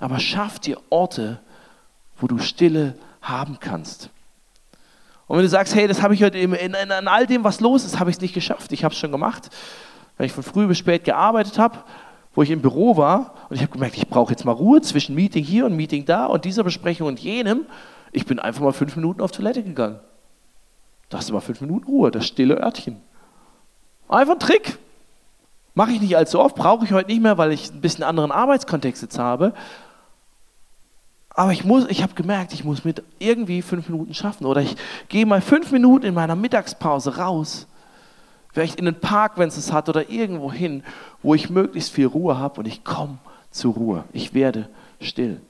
Aber 0.00 0.18
schaff 0.18 0.58
dir 0.58 0.80
Orte, 0.90 1.38
wo 2.16 2.26
du 2.26 2.38
Stille 2.38 2.98
haben 3.22 3.58
kannst. 3.60 4.10
Und 5.26 5.36
wenn 5.36 5.44
du 5.44 5.48
sagst, 5.48 5.74
hey, 5.74 5.88
das 5.88 6.02
habe 6.02 6.14
ich 6.14 6.22
heute 6.22 6.38
in, 6.38 6.52
in, 6.52 6.74
in, 6.74 7.08
all 7.08 7.26
dem, 7.26 7.42
was 7.42 7.60
los 7.60 7.84
ist, 7.84 7.98
habe 7.98 8.10
ich 8.10 8.16
es 8.16 8.22
nicht 8.22 8.34
geschafft. 8.34 8.70
Ich 8.72 8.84
habe 8.84 8.92
es 8.92 8.98
schon 8.98 9.10
gemacht, 9.10 9.50
weil 10.16 10.26
ich 10.26 10.32
von 10.32 10.44
früh 10.44 10.66
bis 10.66 10.78
spät 10.78 11.04
gearbeitet 11.04 11.58
habe, 11.58 11.78
wo 12.34 12.42
ich 12.42 12.50
im 12.50 12.60
Büro 12.60 12.96
war 12.96 13.34
und 13.48 13.56
ich 13.56 13.62
habe 13.62 13.72
gemerkt, 13.72 13.96
ich 13.96 14.08
brauche 14.08 14.30
jetzt 14.30 14.44
mal 14.44 14.52
Ruhe 14.52 14.80
zwischen 14.82 15.14
Meeting 15.14 15.42
hier 15.42 15.66
und 15.66 15.74
Meeting 15.74 16.04
da 16.04 16.26
und 16.26 16.44
dieser 16.44 16.62
Besprechung 16.62 17.08
und 17.08 17.18
jenem. 17.18 17.66
Ich 18.12 18.24
bin 18.24 18.38
einfach 18.38 18.62
mal 18.62 18.72
fünf 18.72 18.94
Minuten 18.94 19.20
auf 19.20 19.32
Toilette 19.32 19.62
gegangen. 19.62 19.98
Da 21.08 21.18
hast 21.18 21.28
du 21.28 21.34
mal 21.34 21.40
fünf 21.40 21.60
Minuten 21.60 21.86
Ruhe, 21.86 22.10
das 22.10 22.26
stille 22.26 22.60
Örtchen. 22.60 23.00
Einfach 24.08 24.34
ein 24.34 24.40
Trick. 24.40 24.78
Mache 25.74 25.92
ich 25.92 26.00
nicht 26.00 26.16
allzu 26.16 26.40
oft, 26.40 26.54
brauche 26.54 26.84
ich 26.84 26.92
heute 26.92 27.10
nicht 27.10 27.22
mehr, 27.22 27.36
weil 27.36 27.52
ich 27.52 27.70
ein 27.70 27.80
bisschen 27.80 28.04
anderen 28.04 28.32
Arbeitskontext 28.32 29.02
jetzt 29.02 29.18
habe. 29.18 29.52
Aber 31.36 31.52
ich, 31.52 31.64
ich 31.90 32.02
habe 32.02 32.14
gemerkt, 32.14 32.54
ich 32.54 32.64
muss 32.64 32.84
mit 32.84 33.02
irgendwie 33.18 33.60
fünf 33.60 33.90
Minuten 33.90 34.14
schaffen. 34.14 34.46
Oder 34.46 34.62
ich 34.62 34.74
gehe 35.08 35.26
mal 35.26 35.42
fünf 35.42 35.70
Minuten 35.70 36.06
in 36.06 36.14
meiner 36.14 36.34
Mittagspause 36.34 37.18
raus, 37.18 37.66
vielleicht 38.54 38.76
in 38.76 38.86
den 38.86 38.98
Park, 38.98 39.32
wenn 39.36 39.48
es 39.48 39.58
es 39.58 39.70
hat, 39.70 39.90
oder 39.90 40.08
irgendwo 40.08 40.50
hin, 40.50 40.82
wo 41.22 41.34
ich 41.34 41.50
möglichst 41.50 41.92
viel 41.92 42.06
Ruhe 42.06 42.38
habe 42.38 42.60
und 42.60 42.66
ich 42.66 42.84
komme 42.84 43.18
zur 43.50 43.74
Ruhe. 43.74 44.04
Ich 44.14 44.32
werde 44.32 44.70
still. 44.98 45.42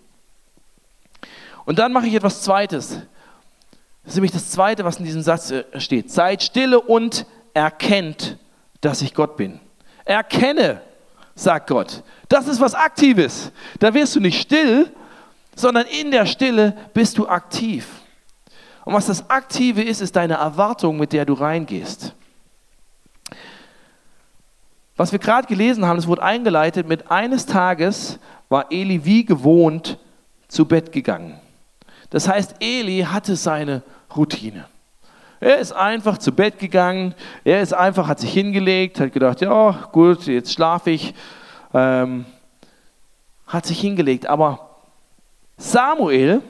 Und 1.64 1.78
dann 1.78 1.92
mache 1.92 2.08
ich 2.08 2.14
etwas 2.14 2.42
Zweites. 2.42 3.00
Das 4.02 4.12
ist 4.12 4.16
nämlich 4.16 4.32
das 4.32 4.50
Zweite, 4.50 4.84
was 4.84 4.98
in 4.98 5.04
diesem 5.04 5.22
Satz 5.22 5.52
äh, 5.52 5.64
steht. 5.78 6.10
Seid 6.10 6.42
stille 6.42 6.80
und 6.80 7.26
erkennt, 7.54 8.38
dass 8.80 9.02
ich 9.02 9.14
Gott 9.14 9.36
bin. 9.36 9.60
Erkenne, 10.04 10.80
sagt 11.36 11.68
Gott. 11.68 12.02
Das 12.28 12.48
ist 12.48 12.60
was 12.60 12.74
Aktives. 12.74 13.52
Da 13.78 13.94
wirst 13.94 14.16
du 14.16 14.20
nicht 14.20 14.40
still, 14.40 14.90
sondern 15.56 15.86
in 15.86 16.12
der 16.12 16.26
Stille 16.26 16.76
bist 16.94 17.18
du 17.18 17.26
aktiv. 17.26 17.88
Und 18.84 18.94
was 18.94 19.06
das 19.06 19.28
Aktive 19.28 19.82
ist, 19.82 20.00
ist 20.00 20.14
deine 20.14 20.34
Erwartung, 20.34 20.96
mit 20.96 21.12
der 21.12 21.24
du 21.24 21.32
reingehst. 21.32 22.14
Was 24.96 25.10
wir 25.10 25.18
gerade 25.18 25.48
gelesen 25.48 25.84
haben, 25.84 25.98
es 25.98 26.06
wurde 26.06 26.22
eingeleitet 26.22 26.86
mit 26.86 27.10
eines 27.10 27.46
Tages 27.46 28.20
war 28.48 28.70
Eli 28.70 29.04
wie 29.04 29.24
gewohnt 29.24 29.98
zu 30.46 30.66
Bett 30.66 30.92
gegangen. 30.92 31.40
Das 32.10 32.28
heißt, 32.28 32.56
Eli 32.60 33.00
hatte 33.00 33.34
seine 33.34 33.82
Routine. 34.14 34.66
Er 35.40 35.58
ist 35.58 35.72
einfach 35.72 36.18
zu 36.18 36.32
Bett 36.32 36.58
gegangen, 36.58 37.14
er 37.44 37.60
ist 37.60 37.74
einfach, 37.74 38.08
hat 38.08 38.20
sich 38.20 38.32
hingelegt, 38.32 39.00
hat 39.00 39.12
gedacht, 39.12 39.40
ja 39.40 39.88
gut, 39.92 40.26
jetzt 40.26 40.52
schlafe 40.52 40.90
ich, 40.90 41.14
ähm, 41.74 42.24
hat 43.46 43.66
sich 43.66 43.80
hingelegt. 43.80 44.26
Aber 44.28 44.65
Samuel 45.56 46.42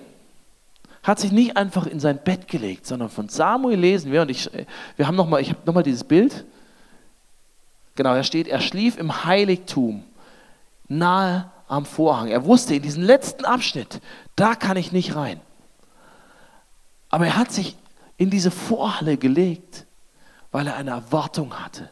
hat 1.03 1.21
sich 1.21 1.31
nicht 1.31 1.57
einfach 1.57 1.87
in 1.87 2.01
sein 2.01 2.19
Bett 2.23 2.49
gelegt, 2.49 2.87
sondern 2.87 3.09
von 3.09 3.29
Samuel 3.29 3.79
lesen 3.79 4.11
wir, 4.11 4.23
und 4.23 4.31
ich, 4.31 4.51
wir 4.97 5.07
haben 5.07 5.15
noch 5.15 5.29
mal, 5.29 5.41
ich 5.41 5.51
habe 5.51 5.61
nochmal 5.65 5.85
dieses 5.85 6.03
Bild. 6.03 6.45
Genau, 7.95 8.15
da 8.15 8.25
steht, 8.25 8.49
er 8.49 8.61
schlief 8.61 8.99
im 8.99 9.25
Heiligtum, 9.25 10.03
nahe 10.89 11.51
am 11.69 11.87
Vorhang. 11.87 12.29
Er 12.29 12.45
wusste, 12.45 12.75
in 12.75 12.83
diesen 12.83 13.05
letzten 13.05 13.45
Abschnitt, 13.45 14.01
da 14.35 14.55
kann 14.55 14.77
ich 14.77 14.93
nicht 14.93 15.15
rein. 15.15 15.41
Aber 17.09 17.27
er 17.27 17.37
hat 17.37 17.53
sich 17.53 17.77
in 18.17 18.31
diese 18.31 18.51
Vorhalle 18.51 19.17
gelegt, 19.17 19.87
weil 20.51 20.67
er 20.67 20.77
eine 20.77 20.91
Erwartung 20.91 21.55
hatte. 21.55 21.89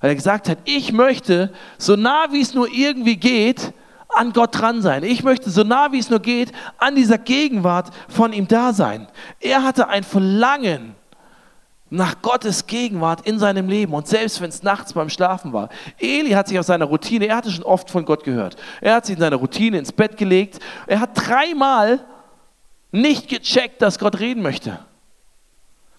Weil 0.00 0.10
er 0.10 0.16
gesagt 0.16 0.48
hat, 0.48 0.58
ich 0.64 0.92
möchte, 0.92 1.52
so 1.78 1.94
nah 1.94 2.26
wie 2.32 2.40
es 2.40 2.54
nur 2.54 2.68
irgendwie 2.68 3.16
geht, 3.16 3.72
an 4.08 4.32
Gott 4.32 4.58
dran 4.58 4.82
sein. 4.82 5.02
Ich 5.04 5.22
möchte 5.22 5.50
so 5.50 5.62
nah 5.62 5.92
wie 5.92 5.98
es 5.98 6.10
nur 6.10 6.20
geht 6.20 6.52
an 6.78 6.94
dieser 6.94 7.18
Gegenwart 7.18 7.90
von 8.08 8.32
ihm 8.32 8.48
da 8.48 8.72
sein. 8.72 9.08
Er 9.40 9.62
hatte 9.62 9.88
ein 9.88 10.04
Verlangen 10.04 10.94
nach 11.88 12.20
Gottes 12.20 12.66
Gegenwart 12.66 13.26
in 13.26 13.38
seinem 13.38 13.68
Leben 13.68 13.94
und 13.94 14.08
selbst 14.08 14.40
wenn 14.40 14.48
es 14.48 14.62
nachts 14.62 14.92
beim 14.92 15.08
Schlafen 15.08 15.52
war. 15.52 15.68
Eli 15.98 16.30
hat 16.30 16.48
sich 16.48 16.58
aus 16.58 16.66
seiner 16.66 16.86
Routine, 16.86 17.26
er 17.26 17.36
hatte 17.36 17.50
schon 17.50 17.64
oft 17.64 17.90
von 17.90 18.04
Gott 18.04 18.24
gehört. 18.24 18.56
Er 18.80 18.96
hat 18.96 19.06
sich 19.06 19.14
in 19.14 19.20
seiner 19.20 19.36
Routine 19.36 19.78
ins 19.78 19.92
Bett 19.92 20.16
gelegt. 20.16 20.58
Er 20.86 21.00
hat 21.00 21.10
dreimal 21.14 22.00
nicht 22.90 23.28
gecheckt, 23.28 23.82
dass 23.82 23.98
Gott 23.98 24.18
reden 24.18 24.42
möchte. 24.42 24.78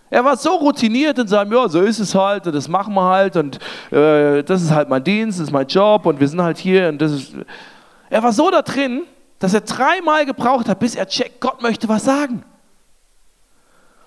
Er 0.10 0.24
war 0.24 0.38
so 0.38 0.56
routiniert 0.56 1.20
in 1.20 1.28
seinem, 1.28 1.52
ja, 1.52 1.68
so 1.68 1.82
ist 1.82 2.00
es 2.00 2.16
halt 2.16 2.48
und 2.48 2.56
das 2.56 2.68
machen 2.68 2.94
wir 2.94 3.04
halt 3.04 3.36
und 3.36 3.60
äh, 3.92 4.42
das 4.44 4.62
ist 4.62 4.72
halt 4.72 4.88
mein 4.88 5.04
Dienst, 5.04 5.40
das 5.40 5.48
ist 5.48 5.54
mein 5.54 5.68
Job 5.68 6.06
und 6.06 6.20
wir 6.20 6.28
sind 6.28 6.42
halt 6.42 6.58
hier 6.58 6.90
und 6.90 7.02
das 7.02 7.12
ist. 7.12 7.34
Er 8.10 8.24
war 8.24 8.34
so 8.34 8.50
da 8.50 8.62
drin, 8.62 9.04
dass 9.40 9.54
er 9.54 9.62
dreimal 9.62 10.26
gebraucht 10.26 10.70
hat, 10.70 10.80
bis 10.80 10.96
er 10.96 11.08
checkt, 11.08 11.42
Gott 11.42 11.62
möchte 11.62 11.88
was 11.88 12.06
sagen. 12.06 12.44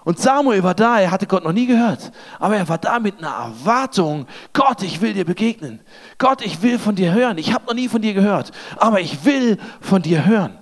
Und 0.03 0.19
Samuel 0.19 0.63
war 0.63 0.75
da, 0.75 0.99
er 0.99 1.11
hatte 1.11 1.27
Gott 1.27 1.45
noch 1.45 1.53
nie 1.53 1.67
gehört, 1.67 2.11
aber 2.39 2.57
er 2.57 2.69
war 2.69 2.79
da 2.79 2.99
mit 2.99 3.19
einer 3.19 3.35
Erwartung, 3.35 4.27
Gott, 4.55 4.83
ich 4.83 5.01
will 5.03 5.13
dir 5.13 5.27
begegnen. 5.27 5.81
Gott, 6.17 6.41
ich 6.43 6.63
will 6.63 6.79
von 6.79 6.95
dir 6.95 7.13
hören. 7.13 7.37
Ich 7.37 7.53
habe 7.53 7.67
noch 7.67 7.75
nie 7.75 7.89
von 7.89 8.01
dir 8.01 8.15
gehört, 8.15 8.51
aber 8.77 9.01
ich 9.01 9.25
will 9.25 9.59
von 9.81 10.01
dir 10.01 10.25
hören. 10.25 10.59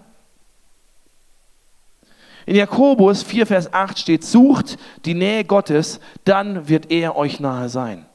In 2.47 2.57
Jakobus 2.57 3.23
4, 3.23 3.47
Vers 3.47 3.73
8 3.73 3.99
steht, 3.99 4.25
sucht 4.25 4.77
die 5.05 5.15
Nähe 5.15 5.45
Gottes, 5.45 6.01
dann 6.25 6.69
wird 6.69 6.91
er 6.91 7.15
euch 7.15 7.41
nahe 7.41 7.69
sein. 7.69 8.07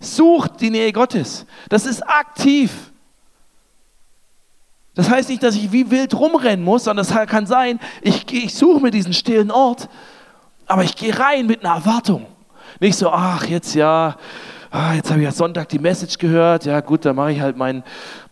Sucht 0.00 0.60
die 0.60 0.70
Nähe 0.70 0.92
Gottes. 0.92 1.46
Das 1.68 1.86
ist 1.86 2.02
aktiv. 2.02 2.90
Das 4.94 5.08
heißt 5.08 5.28
nicht, 5.28 5.42
dass 5.42 5.54
ich 5.54 5.70
wie 5.72 5.90
wild 5.90 6.14
rumrennen 6.14 6.64
muss, 6.64 6.84
sondern 6.84 7.06
es 7.06 7.28
kann 7.28 7.46
sein, 7.46 7.78
ich, 8.02 8.30
ich 8.32 8.54
suche 8.54 8.80
mir 8.80 8.90
diesen 8.90 9.12
stillen 9.12 9.50
Ort, 9.50 9.88
aber 10.66 10.84
ich 10.84 10.96
gehe 10.96 11.16
rein 11.18 11.46
mit 11.46 11.64
einer 11.64 11.74
Erwartung. 11.74 12.26
Nicht 12.80 12.96
so, 12.96 13.10
ach, 13.10 13.44
jetzt 13.46 13.74
ja, 13.74 14.16
ah, 14.70 14.94
jetzt 14.94 15.10
habe 15.10 15.20
ich 15.20 15.24
ja 15.24 15.32
Sonntag 15.32 15.68
die 15.68 15.78
Message 15.78 16.18
gehört, 16.18 16.64
ja 16.64 16.80
gut, 16.80 17.04
dann 17.04 17.16
mache 17.16 17.32
ich 17.32 17.40
halt 17.40 17.56
mein, 17.56 17.82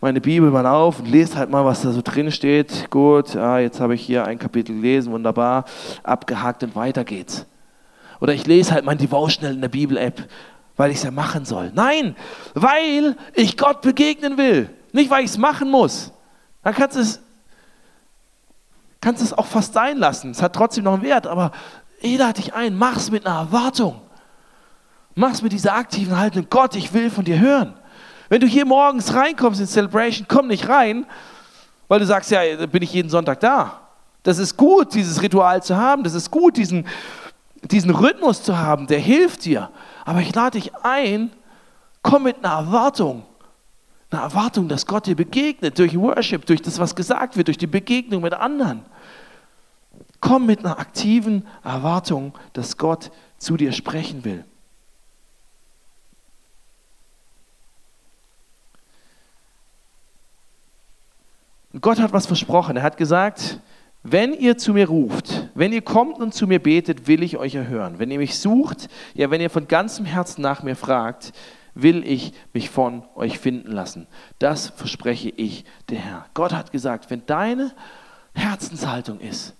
meine 0.01 0.21
Bibel 0.21 0.49
mal 0.51 0.65
auf 0.65 0.99
und 0.99 1.07
lese 1.07 1.37
halt 1.37 1.49
mal, 1.49 1.65
was 1.65 1.81
da 1.81 1.91
so 1.91 2.01
drin 2.01 2.31
steht. 2.31 2.89
Gut, 2.89 3.35
ah, 3.35 3.59
jetzt 3.59 3.79
habe 3.79 3.95
ich 3.95 4.01
hier 4.01 4.25
ein 4.25 4.39
Kapitel 4.39 4.75
gelesen, 4.75 5.11
wunderbar, 5.11 5.65
abgehakt 6.03 6.63
und 6.63 6.75
weiter 6.75 7.03
geht's. 7.03 7.45
Oder 8.19 8.33
ich 8.33 8.45
lese 8.47 8.73
halt 8.73 8.85
mein 8.85 8.97
Devotional 8.97 9.53
in 9.53 9.61
der 9.61 9.69
Bibel-App, 9.69 10.27
weil 10.75 10.91
ich 10.91 10.97
es 10.97 11.03
ja 11.03 11.11
machen 11.11 11.45
soll. 11.45 11.71
Nein, 11.73 12.15
weil 12.53 13.15
ich 13.33 13.57
Gott 13.57 13.81
begegnen 13.81 14.37
will, 14.37 14.69
nicht 14.91 15.09
weil 15.09 15.23
ich 15.23 15.31
es 15.31 15.37
machen 15.37 15.69
muss. 15.69 16.11
Dann 16.63 16.73
kannst 16.73 16.95
du 16.95 17.01
es, 17.01 17.19
kannst 19.01 19.21
es 19.21 19.33
auch 19.33 19.45
fast 19.45 19.73
sein 19.73 19.97
lassen. 19.97 20.31
Es 20.31 20.41
hat 20.41 20.53
trotzdem 20.53 20.83
noch 20.83 20.93
einen 20.93 21.03
Wert, 21.03 21.27
aber 21.27 21.51
jeder 22.01 22.27
hat 22.27 22.37
dich 22.37 22.53
ein, 22.53 22.75
mach 22.75 22.97
es 22.97 23.11
mit 23.11 23.25
einer 23.25 23.39
Erwartung. 23.39 24.01
Mach 25.15 25.31
es 25.31 25.41
mit 25.41 25.51
dieser 25.51 25.73
aktiven 25.73 26.17
Haltung. 26.17 26.47
Gott, 26.49 26.75
ich 26.75 26.93
will 26.93 27.09
von 27.09 27.25
dir 27.25 27.39
hören. 27.39 27.73
Wenn 28.29 28.41
du 28.41 28.47
hier 28.47 28.65
morgens 28.65 29.13
reinkommst 29.13 29.59
in 29.59 29.67
Celebration, 29.67 30.27
komm 30.29 30.47
nicht 30.47 30.69
rein, 30.69 31.05
weil 31.87 31.99
du 31.99 32.05
sagst, 32.05 32.31
ja, 32.31 32.41
bin 32.67 32.83
ich 32.83 32.93
jeden 32.93 33.09
Sonntag 33.09 33.39
da. 33.39 33.81
Das 34.23 34.37
ist 34.37 34.55
gut, 34.55 34.93
dieses 34.93 35.21
Ritual 35.21 35.63
zu 35.63 35.75
haben. 35.75 36.03
Das 36.03 36.13
ist 36.13 36.29
gut, 36.29 36.57
diesen, 36.57 36.85
diesen 37.63 37.89
Rhythmus 37.89 38.43
zu 38.43 38.57
haben. 38.57 38.85
Der 38.87 38.99
hilft 38.99 39.45
dir. 39.45 39.69
Aber 40.05 40.21
ich 40.21 40.33
lade 40.33 40.59
dich 40.59 40.75
ein, 40.83 41.31
komm 42.03 42.23
mit 42.23 42.43
einer 42.43 42.53
Erwartung. 42.53 43.23
Eine 44.11 44.21
Erwartung, 44.21 44.67
dass 44.67 44.85
Gott 44.85 45.05
dir 45.05 45.15
begegnet 45.15 45.77
durch 45.77 45.97
Worship, 45.97 46.45
durch 46.45 46.61
das, 46.61 46.79
was 46.79 46.95
gesagt 46.95 47.37
wird, 47.37 47.47
durch 47.47 47.57
die 47.57 47.67
Begegnung 47.67 48.23
mit 48.23 48.33
anderen. 48.33 48.83
Komm 50.19 50.47
mit 50.47 50.59
einer 50.59 50.79
aktiven 50.79 51.47
Erwartung, 51.63 52.33
dass 52.53 52.77
Gott 52.77 53.11
zu 53.37 53.55
dir 53.55 53.71
sprechen 53.71 54.25
will. 54.25 54.43
Und 61.71 61.81
Gott 61.81 61.99
hat 61.99 62.13
was 62.13 62.25
versprochen. 62.25 62.77
Er 62.77 62.83
hat 62.83 62.97
gesagt, 62.97 63.59
wenn 64.01 64.33
ihr 64.33 64.57
zu 64.57 64.73
mir 64.73 64.87
ruft, 64.87 65.49
wenn 65.53 65.71
ihr 65.71 65.81
kommt 65.81 66.19
und 66.19 66.33
zu 66.33 66.47
mir 66.47 66.59
betet, 66.59 67.07
will 67.07 67.21
ich 67.21 67.37
euch 67.37 67.55
erhören. 67.55 67.99
Wenn 67.99 68.09
ihr 68.09 68.17
mich 68.17 68.39
sucht, 68.39 68.89
ja, 69.13 69.29
wenn 69.29 69.39
ihr 69.39 69.49
von 69.49 69.67
ganzem 69.67 70.05
Herzen 70.05 70.41
nach 70.41 70.63
mir 70.63 70.75
fragt, 70.75 71.31
will 71.81 72.05
ich 72.05 72.33
mich 72.53 72.69
von 72.69 73.03
euch 73.15 73.39
finden 73.39 73.71
lassen. 73.71 74.07
Das 74.39 74.69
verspreche 74.69 75.29
ich, 75.29 75.65
der 75.89 75.99
Herr. 75.99 76.25
Gott 76.33 76.53
hat 76.53 76.71
gesagt, 76.71 77.09
wenn 77.09 77.25
deine 77.25 77.73
Herzenshaltung 78.33 79.19
ist, 79.19 79.55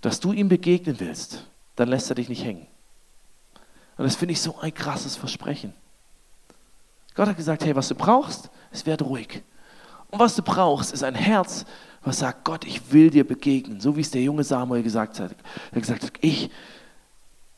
dass 0.00 0.20
du 0.20 0.32
ihm 0.32 0.48
begegnen 0.48 0.98
willst, 0.98 1.46
dann 1.76 1.88
lässt 1.88 2.10
er 2.10 2.16
dich 2.16 2.28
nicht 2.28 2.44
hängen. 2.44 2.66
Und 3.96 4.04
das 4.04 4.16
finde 4.16 4.32
ich 4.32 4.40
so 4.40 4.58
ein 4.58 4.72
krasses 4.72 5.16
Versprechen. 5.16 5.74
Gott 7.14 7.28
hat 7.28 7.36
gesagt, 7.36 7.64
hey, 7.64 7.76
was 7.76 7.88
du 7.88 7.94
brauchst, 7.94 8.50
es 8.70 8.86
wird 8.86 9.02
ruhig. 9.02 9.42
Und 10.10 10.18
was 10.18 10.34
du 10.34 10.42
brauchst, 10.42 10.92
ist 10.92 11.04
ein 11.04 11.14
Herz, 11.14 11.64
was 12.02 12.18
sagt, 12.20 12.44
Gott, 12.44 12.64
ich 12.64 12.92
will 12.92 13.10
dir 13.10 13.26
begegnen. 13.26 13.80
So 13.80 13.96
wie 13.96 14.00
es 14.00 14.10
der 14.10 14.22
junge 14.22 14.42
Samuel 14.42 14.82
gesagt 14.82 15.20
hat. 15.20 15.32
Er 15.70 15.76
hat 15.76 15.82
gesagt, 15.82 16.12
ich 16.20 16.50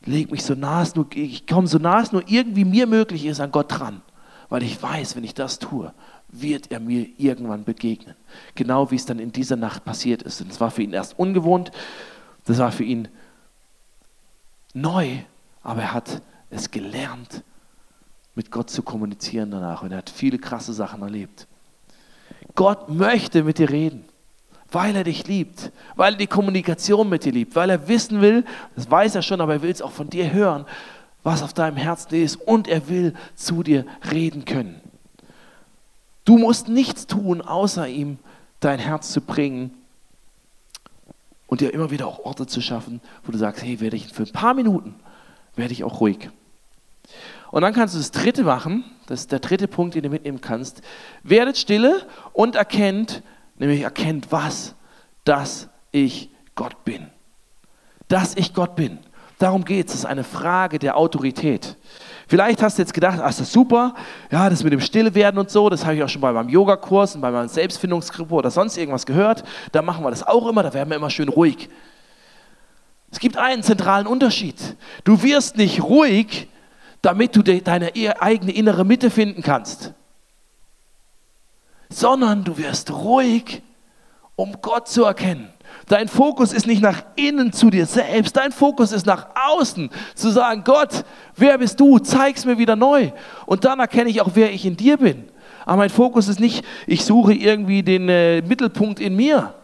leg 0.05 0.31
mich 0.31 0.45
so 0.45 0.55
nah 0.55 0.87
nur, 0.95 1.07
ich 1.15 1.47
komme 1.47 1.67
so 1.67 1.79
nah 1.79 2.01
es 2.01 2.13
nur 2.13 2.25
irgendwie 2.27 2.65
mir 2.65 2.87
möglich 2.87 3.27
ist 3.27 3.41
an 3.41 3.53
Gott 3.53 3.73
dran. 3.73 4.03
Weil 4.49 4.63
ich 4.63 4.83
weiß, 4.83 5.17
wenn 5.17 5.25
ich 5.25 5.35
das 5.35 5.59
tue, 5.59 5.95
wird 6.29 6.71
er 6.71 6.81
mir 6.81 7.07
irgendwann 7.19 7.65
begegnen. 7.65 8.17
Genau 8.55 8.91
wie 8.91 8.97
es 8.97 9.07
dann 9.07 9.19
in 9.19 9.33
dieser 9.33 9.57
Nacht 9.57 9.85
passiert 9.85 10.23
ist. 10.23 10.41
Und 10.41 10.51
es 10.51 10.61
war 10.61 10.71
für 10.71 10.83
ihn 10.83 10.93
erst 10.93 11.19
ungewohnt, 11.19 11.71
das 12.45 12.59
war 12.59 12.73
für 12.73 12.85
ihn 12.85 13.09
neu, 14.75 15.19
aber 15.63 15.83
er 15.83 15.95
hat 15.95 16.23
es 16.51 16.71
gelernt, 16.71 17.43
mit 18.35 18.51
Gott 18.51 18.71
zu 18.71 18.83
kommunizieren 18.83 19.51
danach. 19.51 19.83
Und 19.83 19.93
er 19.93 19.99
hat 19.99 20.11
viele 20.11 20.39
krasse 20.39 20.73
Sachen 20.73 21.03
erlebt. 21.03 21.47
Gott 22.55 22.89
möchte 22.89 23.45
mit 23.45 23.59
dir 23.59 23.71
reden, 23.71 24.05
weil 24.73 24.97
er 24.97 25.05
dich 25.05 25.27
liebt, 25.27 25.71
weil 25.97 26.15
er 26.15 26.19
die 26.19 26.27
Kommunikation 26.27 27.09
mit 27.09 27.25
dir 27.25 27.33
liebt, 27.33 27.55
weil 27.55 27.71
er 27.71 27.89
wissen 27.89 28.21
will, 28.21 28.45
das 28.75 28.91
weiß 28.91 29.15
er 29.15 29.23
schon, 29.23 29.41
aber 29.41 29.55
er 29.55 29.63
will 29.63 29.71
es 29.71 29.83
auch 29.83 29.93
von 29.93 30.11
dir 30.11 30.33
hören, 30.33 30.67
was 31.23 31.43
auf 31.43 31.53
deinem 31.53 31.77
Herzen 31.77 32.15
ist 32.15 32.37
und 32.37 32.69
er 32.69 32.89
will 32.89 33.15
zu 33.35 33.63
dir 33.63 33.87
reden 34.11 34.45
können. 34.45 34.81
Du 36.25 36.39
musst 36.39 36.69
nichts 36.69 37.07
tun, 37.07 37.41
außer 37.41 37.87
ihm 37.89 38.19
dein 38.61 38.79
Herz 38.79 39.13
zu 39.13 39.21
bringen 39.21 39.73
und 41.47 41.61
dir 41.61 41.75
immer 41.75 41.91
wieder 41.91 42.07
auch 42.07 42.21
Orte 42.21 42.47
zu 42.47 42.61
schaffen, 42.61 43.01
wo 43.25 43.33
du 43.33 43.39
sagst, 43.39 43.63
hey, 43.63 43.81
werde 43.81 43.97
ich 43.97 44.13
für 44.13 44.23
ein 44.23 44.33
paar 44.33 44.55
Minuten, 44.55 44.95
werde 45.55 45.73
ich 45.73 45.85
auch 45.85 46.01
ruhig. 46.01 46.31
Und 47.51 47.63
dann 47.63 47.75
kannst 47.75 47.95
du 47.95 47.99
das 47.99 48.11
dritte 48.11 48.45
machen, 48.45 48.85
das 49.07 49.21
ist 49.21 49.33
der 49.33 49.41
dritte 49.41 49.69
Punkt, 49.69 49.95
den 49.95 50.05
du 50.05 50.09
mitnehmen 50.09 50.41
kannst. 50.41 50.81
Werdet 51.23 51.59
stille 51.59 52.07
und 52.33 52.57
erkennt, 52.57 53.23
nämlich 53.57 53.83
erkennt 53.83 54.31
was? 54.31 54.75
Dass 55.25 55.69
ich 55.91 56.31
Gott 56.55 56.85
bin. 56.85 57.11
Dass 58.09 58.37
ich 58.37 58.55
Gott 58.55 58.77
bin. 58.77 58.99
Darum 59.39 59.65
geht 59.65 59.87
es. 59.87 59.93
Das 59.93 60.01
ist 60.01 60.07
eine 60.07 60.25
Frage 60.25 60.79
der 60.79 60.97
Autorität. 60.97 61.77
Vielleicht 62.29 62.63
hast 62.63 62.79
du 62.79 62.83
jetzt 62.83 62.95
gedacht, 62.95 63.19
ist 63.19 63.41
das 63.41 63.53
super, 63.53 63.95
ja, 64.31 64.49
das 64.49 64.65
mit 64.65 64.73
dem 64.73 64.81
Stillewerden 64.81 65.39
und 65.39 65.51
so, 65.51 65.69
das 65.69 65.85
habe 65.85 65.97
ich 65.97 66.03
auch 66.03 66.09
schon 66.09 66.23
bei 66.23 66.33
meinem 66.33 66.49
Yogakurs 66.49 67.15
und 67.15 67.21
bei 67.21 67.31
meinem 67.31 67.49
Selbstfindungsgruppe 67.49 68.35
oder 68.35 68.51
sonst 68.51 68.79
irgendwas 68.79 69.05
gehört. 69.05 69.45
Da 69.73 69.83
machen 69.83 70.03
wir 70.05 70.11
das 70.11 70.27
auch 70.27 70.47
immer, 70.49 70.63
da 70.63 70.73
werden 70.73 70.89
wir 70.89 70.97
immer 70.97 71.11
schön 71.11 71.29
ruhig. 71.29 71.69
Es 73.11 73.19
gibt 73.19 73.37
einen 73.37 73.63
zentralen 73.63 74.07
Unterschied. 74.07 74.77
Du 75.05 75.23
wirst 75.23 75.59
nicht 75.59 75.83
ruhig, 75.83 76.49
damit 77.03 77.37
du 77.37 77.43
deine 77.43 77.93
eigene 78.23 78.53
innere 78.53 78.85
Mitte 78.87 79.11
finden 79.11 79.43
kannst, 79.43 79.93
sondern 81.95 82.45
du 82.45 82.57
wirst 82.59 82.91
ruhig, 82.91 83.63
um 84.37 84.57
Gott 84.61 84.89
zu 84.89 85.05
erkennen. 85.05 85.49
Dein 85.89 86.09
Fokus 86.09 86.53
ist 86.53 86.67
nicht 86.67 86.83
nach 86.83 87.03
innen 87.17 87.53
zu 87.53 87.71
dir 87.71 87.87
selbst, 87.87 88.37
dein 88.37 88.53
Fokus 88.53 88.93
ist 88.93 89.07
nach 89.07 89.29
außen, 89.35 89.91
zu 90.15 90.31
sagen, 90.31 90.63
Gott, 90.65 91.05
wer 91.37 91.59
bist 91.59 91.81
du? 91.81 91.99
Zeig's 91.99 92.45
mir 92.45 92.59
wieder 92.59 92.77
neu. 92.77 93.11
Und 93.47 93.65
dann 93.65 93.81
erkenne 93.81 94.11
ich 94.11 94.21
auch, 94.21 94.31
wer 94.35 94.53
ich 94.53 94.65
in 94.65 94.77
dir 94.77 94.97
bin. 94.97 95.29
Aber 95.65 95.79
mein 95.79 95.91
Fokus 95.91 96.29
ist 96.29 96.41
nicht, 96.41 96.65
ich 96.87 97.05
suche 97.05 97.35
irgendwie 97.35 97.83
den 97.83 98.09
äh, 98.09 98.43
Mittelpunkt 98.43 99.01
in 99.01 99.17
mir, 99.17 99.55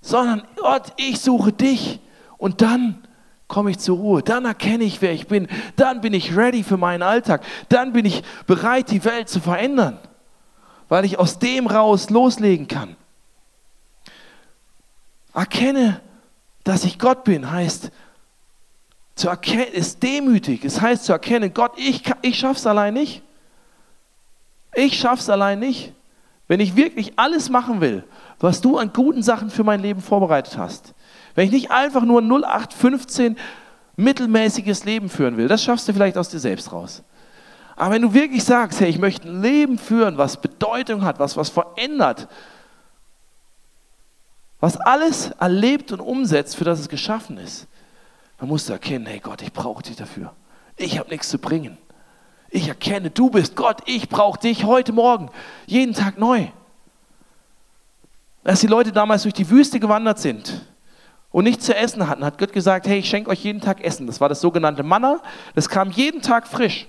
sondern 0.00 0.42
Gott, 0.56 0.92
ich 0.96 1.20
suche 1.20 1.52
dich. 1.52 2.00
Und 2.38 2.62
dann 2.62 3.02
komme 3.48 3.70
ich 3.70 3.78
zur 3.78 3.98
Ruhe, 3.98 4.22
dann 4.22 4.44
erkenne 4.44 4.84
ich, 4.84 5.02
wer 5.02 5.12
ich 5.12 5.26
bin, 5.26 5.48
dann 5.76 6.00
bin 6.00 6.14
ich 6.14 6.36
ready 6.36 6.62
für 6.62 6.76
meinen 6.76 7.02
Alltag, 7.02 7.42
dann 7.68 7.92
bin 7.92 8.06
ich 8.06 8.22
bereit, 8.46 8.90
die 8.90 9.04
Welt 9.04 9.28
zu 9.28 9.40
verändern, 9.40 9.98
weil 10.90 11.06
ich 11.06 11.18
aus 11.18 11.38
dem 11.38 11.66
raus 11.66 12.10
loslegen 12.10 12.68
kann. 12.68 12.96
Erkenne, 15.32 16.02
dass 16.64 16.84
ich 16.84 16.98
Gott 16.98 17.24
bin, 17.24 17.50
heißt, 17.50 17.90
zu 19.14 19.28
erkennen, 19.28 19.72
ist 19.72 20.02
demütig. 20.02 20.64
Es 20.64 20.80
heißt 20.80 21.04
zu 21.04 21.12
erkennen, 21.12 21.54
Gott, 21.54 21.72
ich, 21.76 22.02
ich 22.22 22.38
schaff's 22.38 22.66
allein 22.66 22.94
nicht. 22.94 23.22
Ich 24.74 24.98
schaff's 24.98 25.30
allein 25.30 25.60
nicht. 25.60 25.94
Wenn 26.48 26.58
ich 26.58 26.74
wirklich 26.74 27.12
alles 27.16 27.50
machen 27.50 27.80
will, 27.80 28.02
was 28.40 28.60
du 28.60 28.76
an 28.76 28.92
guten 28.92 29.22
Sachen 29.22 29.50
für 29.50 29.62
mein 29.62 29.80
Leben 29.80 30.00
vorbereitet 30.00 30.58
hast, 30.58 30.94
wenn 31.36 31.44
ich 31.44 31.52
nicht 31.52 31.70
einfach 31.70 32.02
nur 32.02 32.20
0815 32.20 33.36
mittelmäßiges 33.94 34.84
Leben 34.84 35.08
führen 35.08 35.36
will, 35.36 35.46
das 35.46 35.62
schaffst 35.62 35.86
du 35.86 35.92
vielleicht 35.92 36.18
aus 36.18 36.30
dir 36.30 36.40
selbst 36.40 36.72
raus. 36.72 37.04
Aber 37.80 37.94
wenn 37.94 38.02
du 38.02 38.12
wirklich 38.12 38.44
sagst, 38.44 38.78
hey, 38.80 38.90
ich 38.90 38.98
möchte 38.98 39.26
ein 39.26 39.40
Leben 39.40 39.78
führen, 39.78 40.18
was 40.18 40.38
Bedeutung 40.38 41.02
hat, 41.02 41.18
was 41.18 41.38
was 41.38 41.48
verändert, 41.48 42.28
was 44.60 44.76
alles 44.76 45.30
erlebt 45.40 45.90
und 45.90 46.00
umsetzt, 46.00 46.56
für 46.56 46.64
das 46.64 46.78
es 46.78 46.90
geschaffen 46.90 47.38
ist, 47.38 47.66
dann 48.36 48.50
musst 48.50 48.68
du 48.68 48.74
erkennen, 48.74 49.06
hey 49.06 49.18
Gott, 49.18 49.40
ich 49.40 49.50
brauche 49.50 49.82
dich 49.82 49.96
dafür. 49.96 50.34
Ich 50.76 50.98
habe 50.98 51.08
nichts 51.08 51.30
zu 51.30 51.38
bringen. 51.38 51.78
Ich 52.50 52.68
erkenne, 52.68 53.08
du 53.08 53.30
bist 53.30 53.56
Gott, 53.56 53.80
ich 53.86 54.10
brauche 54.10 54.38
dich 54.38 54.64
heute 54.64 54.92
Morgen, 54.92 55.30
jeden 55.64 55.94
Tag 55.94 56.18
neu. 56.18 56.48
Als 58.44 58.60
die 58.60 58.66
Leute 58.66 58.92
damals 58.92 59.22
durch 59.22 59.32
die 59.32 59.48
Wüste 59.48 59.80
gewandert 59.80 60.18
sind, 60.18 60.66
und 61.30 61.44
nichts 61.44 61.64
zu 61.64 61.74
essen 61.74 62.06
hatten, 62.08 62.26
hat 62.26 62.36
Gott 62.36 62.52
gesagt, 62.52 62.86
hey, 62.86 62.98
ich 62.98 63.08
schenke 63.08 63.30
euch 63.30 63.42
jeden 63.42 63.62
Tag 63.62 63.82
Essen. 63.82 64.06
Das 64.06 64.20
war 64.20 64.28
das 64.28 64.42
sogenannte 64.42 64.82
Manna. 64.82 65.22
Das 65.54 65.70
kam 65.70 65.90
jeden 65.90 66.20
Tag 66.20 66.46
frisch. 66.46 66.86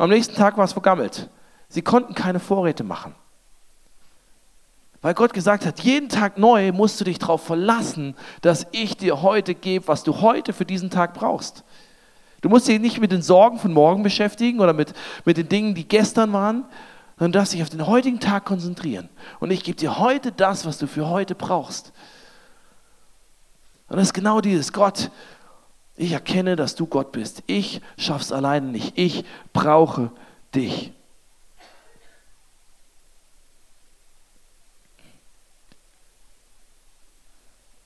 Am 0.00 0.08
nächsten 0.08 0.34
Tag 0.34 0.56
war 0.56 0.64
es 0.64 0.72
vergammelt. 0.72 1.28
Sie 1.68 1.82
konnten 1.82 2.14
keine 2.14 2.40
Vorräte 2.40 2.84
machen. 2.84 3.14
Weil 5.02 5.12
Gott 5.12 5.34
gesagt 5.34 5.66
hat, 5.66 5.80
jeden 5.80 6.08
Tag 6.08 6.38
neu 6.38 6.72
musst 6.72 6.98
du 6.98 7.04
dich 7.04 7.18
darauf 7.18 7.44
verlassen, 7.44 8.16
dass 8.40 8.66
ich 8.72 8.96
dir 8.96 9.20
heute 9.20 9.54
gebe, 9.54 9.88
was 9.88 10.02
du 10.02 10.22
heute 10.22 10.54
für 10.54 10.64
diesen 10.64 10.88
Tag 10.88 11.12
brauchst. 11.12 11.64
Du 12.40 12.48
musst 12.48 12.66
dich 12.66 12.80
nicht 12.80 12.98
mit 12.98 13.12
den 13.12 13.20
Sorgen 13.20 13.58
von 13.58 13.74
morgen 13.74 14.02
beschäftigen 14.02 14.60
oder 14.60 14.72
mit, 14.72 14.94
mit 15.26 15.36
den 15.36 15.50
Dingen, 15.50 15.74
die 15.74 15.86
gestern 15.86 16.32
waren, 16.32 16.64
sondern 17.18 17.32
darfst 17.32 17.52
dich 17.52 17.62
auf 17.62 17.68
den 17.68 17.86
heutigen 17.86 18.20
Tag 18.20 18.46
konzentrieren. 18.46 19.10
Und 19.38 19.50
ich 19.50 19.62
gebe 19.62 19.76
dir 19.76 19.98
heute 19.98 20.32
das, 20.32 20.64
was 20.64 20.78
du 20.78 20.86
für 20.86 21.10
heute 21.10 21.34
brauchst. 21.34 21.92
Und 23.88 23.98
das 23.98 24.04
ist 24.04 24.14
genau 24.14 24.40
dieses 24.40 24.72
Gott. 24.72 25.10
Ich 26.00 26.12
erkenne, 26.12 26.56
dass 26.56 26.76
du 26.76 26.86
Gott 26.86 27.12
bist. 27.12 27.42
Ich 27.46 27.82
schaff's 27.98 28.32
alleine 28.32 28.68
nicht. 28.68 28.96
Ich 28.96 29.22
brauche 29.52 30.10
dich. 30.54 30.94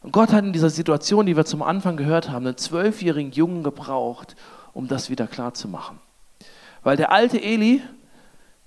Und 0.03 0.13
Gott 0.13 0.31
hat 0.31 0.45
in 0.45 0.53
dieser 0.53 0.71
Situation, 0.71 1.27
die 1.27 1.37
wir 1.37 1.45
zum 1.45 1.61
Anfang 1.61 1.97
gehört 1.97 2.31
haben, 2.31 2.47
einen 2.47 2.57
zwölfjährigen 2.57 3.33
Jungen 3.33 3.65
gebraucht, 3.65 4.37
um 4.75 4.87
das 4.87 5.11
wieder 5.11 5.27
klarzumachen. 5.27 5.99
Weil 6.85 6.97
der 6.97 7.11
alte 7.11 7.43
Eli, 7.43 7.83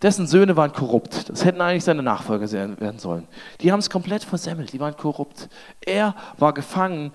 dessen 0.02 0.28
Söhne 0.28 0.58
waren 0.58 0.74
korrupt. 0.74 1.30
Das 1.30 1.46
hätten 1.46 1.62
eigentlich 1.62 1.86
seine 1.86 2.04
Nachfolger 2.04 2.52
werden 2.52 3.00
sollen. 3.00 3.30
Die 3.62 3.72
haben 3.72 3.80
es 3.80 3.90
komplett 3.90 4.26
versemmelt, 4.26 4.74
die 4.74 4.82
waren 4.82 4.98
korrupt. 4.98 5.48
Er 5.86 6.16
war 6.38 6.54
gefangen 6.54 7.14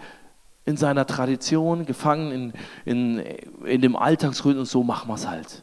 in 0.65 0.77
seiner 0.77 1.07
Tradition, 1.07 1.87
gefangen 1.87 2.31
in, 2.33 2.53
in, 2.85 3.19
in 3.65 3.81
dem 3.81 3.97
Alltagsrhythmus 3.97 4.69
und 4.69 4.71
so 4.71 4.83
machen 4.83 5.09
wir 5.09 5.15
es 5.15 5.27
halt. 5.27 5.63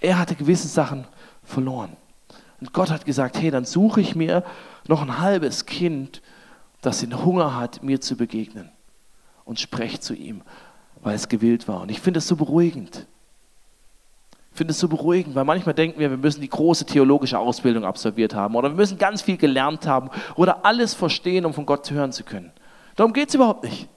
Er 0.00 0.18
hatte 0.18 0.34
gewisse 0.34 0.68
Sachen 0.68 1.06
verloren. 1.44 1.96
Und 2.60 2.72
Gott 2.72 2.90
hat 2.90 3.04
gesagt, 3.04 3.40
hey, 3.40 3.50
dann 3.50 3.64
suche 3.64 4.00
ich 4.00 4.16
mir 4.16 4.42
noch 4.88 5.02
ein 5.02 5.18
halbes 5.18 5.66
Kind, 5.66 6.22
das 6.80 7.00
den 7.00 7.24
Hunger 7.24 7.56
hat, 7.56 7.82
mir 7.82 8.00
zu 8.00 8.16
begegnen. 8.16 8.70
Und 9.44 9.60
spreche 9.60 10.00
zu 10.00 10.14
ihm, 10.14 10.42
weil 11.02 11.14
es 11.14 11.28
gewillt 11.28 11.68
war. 11.68 11.82
Und 11.82 11.90
ich 11.90 12.00
finde 12.00 12.18
es 12.18 12.26
so 12.26 12.36
beruhigend. 12.36 13.06
Ich 14.52 14.58
finde 14.58 14.72
es 14.72 14.80
so 14.80 14.88
beruhigend, 14.88 15.34
weil 15.34 15.44
manchmal 15.44 15.74
denken 15.74 16.00
wir, 16.00 16.10
wir 16.10 16.16
müssen 16.16 16.40
die 16.40 16.48
große 16.48 16.86
theologische 16.86 17.38
Ausbildung 17.38 17.84
absolviert 17.84 18.34
haben 18.34 18.54
oder 18.56 18.70
wir 18.70 18.76
müssen 18.76 18.96
ganz 18.96 19.20
viel 19.20 19.36
gelernt 19.36 19.86
haben 19.86 20.08
oder 20.34 20.64
alles 20.64 20.94
verstehen, 20.94 21.44
um 21.44 21.52
von 21.52 21.66
Gott 21.66 21.84
zu 21.84 21.92
hören 21.92 22.10
zu 22.10 22.24
können. 22.24 22.50
Darum 22.96 23.12
geht 23.12 23.28
es 23.28 23.34
überhaupt 23.34 23.64
nicht. 23.64 23.88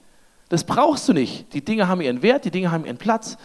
Das 0.48 0.64
brauchst 0.64 1.08
du 1.08 1.12
nicht. 1.12 1.52
Die 1.54 1.64
Dinge 1.64 1.88
haben 1.88 2.00
ihren 2.00 2.22
Wert, 2.22 2.44
die 2.44 2.50
Dinge 2.50 2.70
haben 2.70 2.84
ihren 2.84 2.98
Platz. 2.98 3.36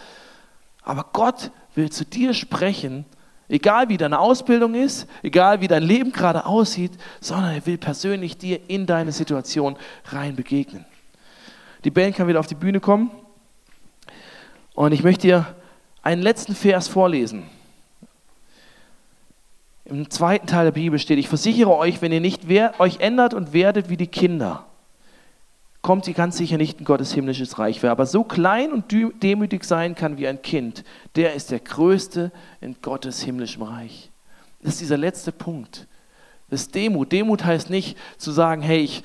Aber 0.82 1.06
Gott 1.12 1.50
will 1.74 1.90
zu 1.90 2.04
dir 2.04 2.34
sprechen 2.34 3.04
Egal 3.48 3.88
wie 3.88 3.96
deine 3.96 4.18
Ausbildung 4.18 4.74
ist, 4.74 5.08
egal 5.22 5.60
wie 5.60 5.68
dein 5.68 5.84
Leben 5.84 6.10
gerade 6.10 6.46
aussieht, 6.46 6.92
sondern 7.20 7.54
er 7.54 7.64
will 7.66 7.78
persönlich 7.78 8.36
dir 8.36 8.58
in 8.68 8.86
deine 8.86 9.12
Situation 9.12 9.76
rein 10.06 10.34
begegnen. 10.34 10.84
Die 11.84 11.90
Band 11.90 12.16
kann 12.16 12.26
wieder 12.26 12.40
auf 12.40 12.48
die 12.48 12.56
Bühne 12.56 12.80
kommen 12.80 13.10
und 14.74 14.90
ich 14.90 15.04
möchte 15.04 15.28
dir 15.28 15.54
einen 16.02 16.22
letzten 16.22 16.56
Vers 16.56 16.88
vorlesen. 16.88 17.44
Im 19.84 20.10
zweiten 20.10 20.48
Teil 20.48 20.64
der 20.64 20.72
Bibel 20.72 20.98
steht, 20.98 21.18
ich 21.18 21.28
versichere 21.28 21.76
euch, 21.76 22.02
wenn 22.02 22.10
ihr 22.10 22.20
nicht 22.20 22.42
euch 22.80 22.98
ändert 22.98 23.32
und 23.32 23.52
werdet 23.52 23.88
wie 23.88 23.96
die 23.96 24.08
Kinder, 24.08 24.65
kommt 25.86 26.08
ihr 26.08 26.14
ganz 26.14 26.36
sicher 26.36 26.56
nicht 26.56 26.80
in 26.80 26.84
Gottes 26.84 27.14
himmlisches 27.14 27.60
Reich. 27.60 27.80
Wer 27.80 27.92
aber 27.92 28.06
so 28.06 28.24
klein 28.24 28.72
und 28.72 28.90
demütig 28.90 29.62
sein 29.62 29.94
kann 29.94 30.18
wie 30.18 30.26
ein 30.26 30.42
Kind, 30.42 30.82
der 31.14 31.34
ist 31.34 31.52
der 31.52 31.60
Größte 31.60 32.32
in 32.60 32.74
Gottes 32.82 33.22
himmlischem 33.22 33.62
Reich. 33.62 34.10
Das 34.60 34.72
ist 34.72 34.80
dieser 34.80 34.96
letzte 34.96 35.30
Punkt. 35.30 35.86
Das 36.50 36.62
ist 36.62 36.74
Demut. 36.74 37.12
Demut 37.12 37.44
heißt 37.44 37.70
nicht 37.70 37.96
zu 38.18 38.32
sagen, 38.32 38.62
hey, 38.62 38.80
ich, 38.80 39.04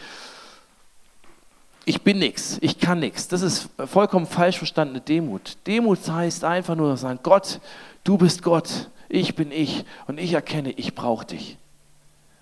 ich 1.85 2.01
bin 2.01 2.17
nichts, 2.17 2.57
ich 2.61 2.79
kann 2.79 2.99
nichts. 2.99 3.27
Das 3.27 3.43
ist 3.43 3.69
vollkommen 3.85 4.25
falsch 4.25 4.57
verstandene 4.57 5.01
Demut. 5.01 5.57
Demut 5.67 5.99
heißt 6.09 6.43
einfach 6.43 6.73
nur 6.73 6.97
sagen, 6.97 7.19
Gott, 7.21 7.59
du 8.03 8.17
bist 8.17 8.41
Gott, 8.41 8.89
ich 9.07 9.35
bin 9.35 9.51
ich 9.51 9.85
und 10.07 10.19
ich 10.19 10.33
erkenne, 10.33 10.71
ich 10.71 10.95
brauche 10.95 11.27
dich. 11.27 11.59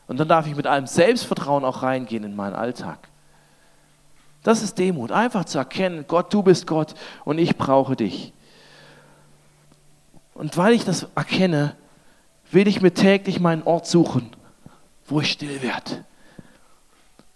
Und 0.07 0.17
dann 0.17 0.29
darf 0.29 0.47
ich 0.47 0.55
mit 0.55 0.65
allem 0.65 0.87
Selbstvertrauen 0.87 1.65
auch 1.65 1.83
reingehen 1.83 2.23
in 2.23 2.37
meinen 2.37 2.55
Alltag. 2.55 3.08
Das 4.49 4.63
ist 4.63 4.79
Demut, 4.79 5.11
einfach 5.11 5.45
zu 5.45 5.59
erkennen, 5.59 6.05
Gott, 6.07 6.33
du 6.33 6.41
bist 6.41 6.65
Gott 6.65 6.95
und 7.23 7.37
ich 7.37 7.55
brauche 7.55 7.95
dich. 7.95 8.33
Und 10.33 10.57
weil 10.57 10.73
ich 10.73 10.83
das 10.83 11.05
erkenne, 11.13 11.75
will 12.49 12.67
ich 12.67 12.81
mir 12.81 12.91
täglich 12.91 13.39
meinen 13.39 13.61
Ort 13.61 13.85
suchen, 13.85 14.31
wo 15.05 15.21
ich 15.21 15.29
still 15.31 15.61
werde. 15.61 16.03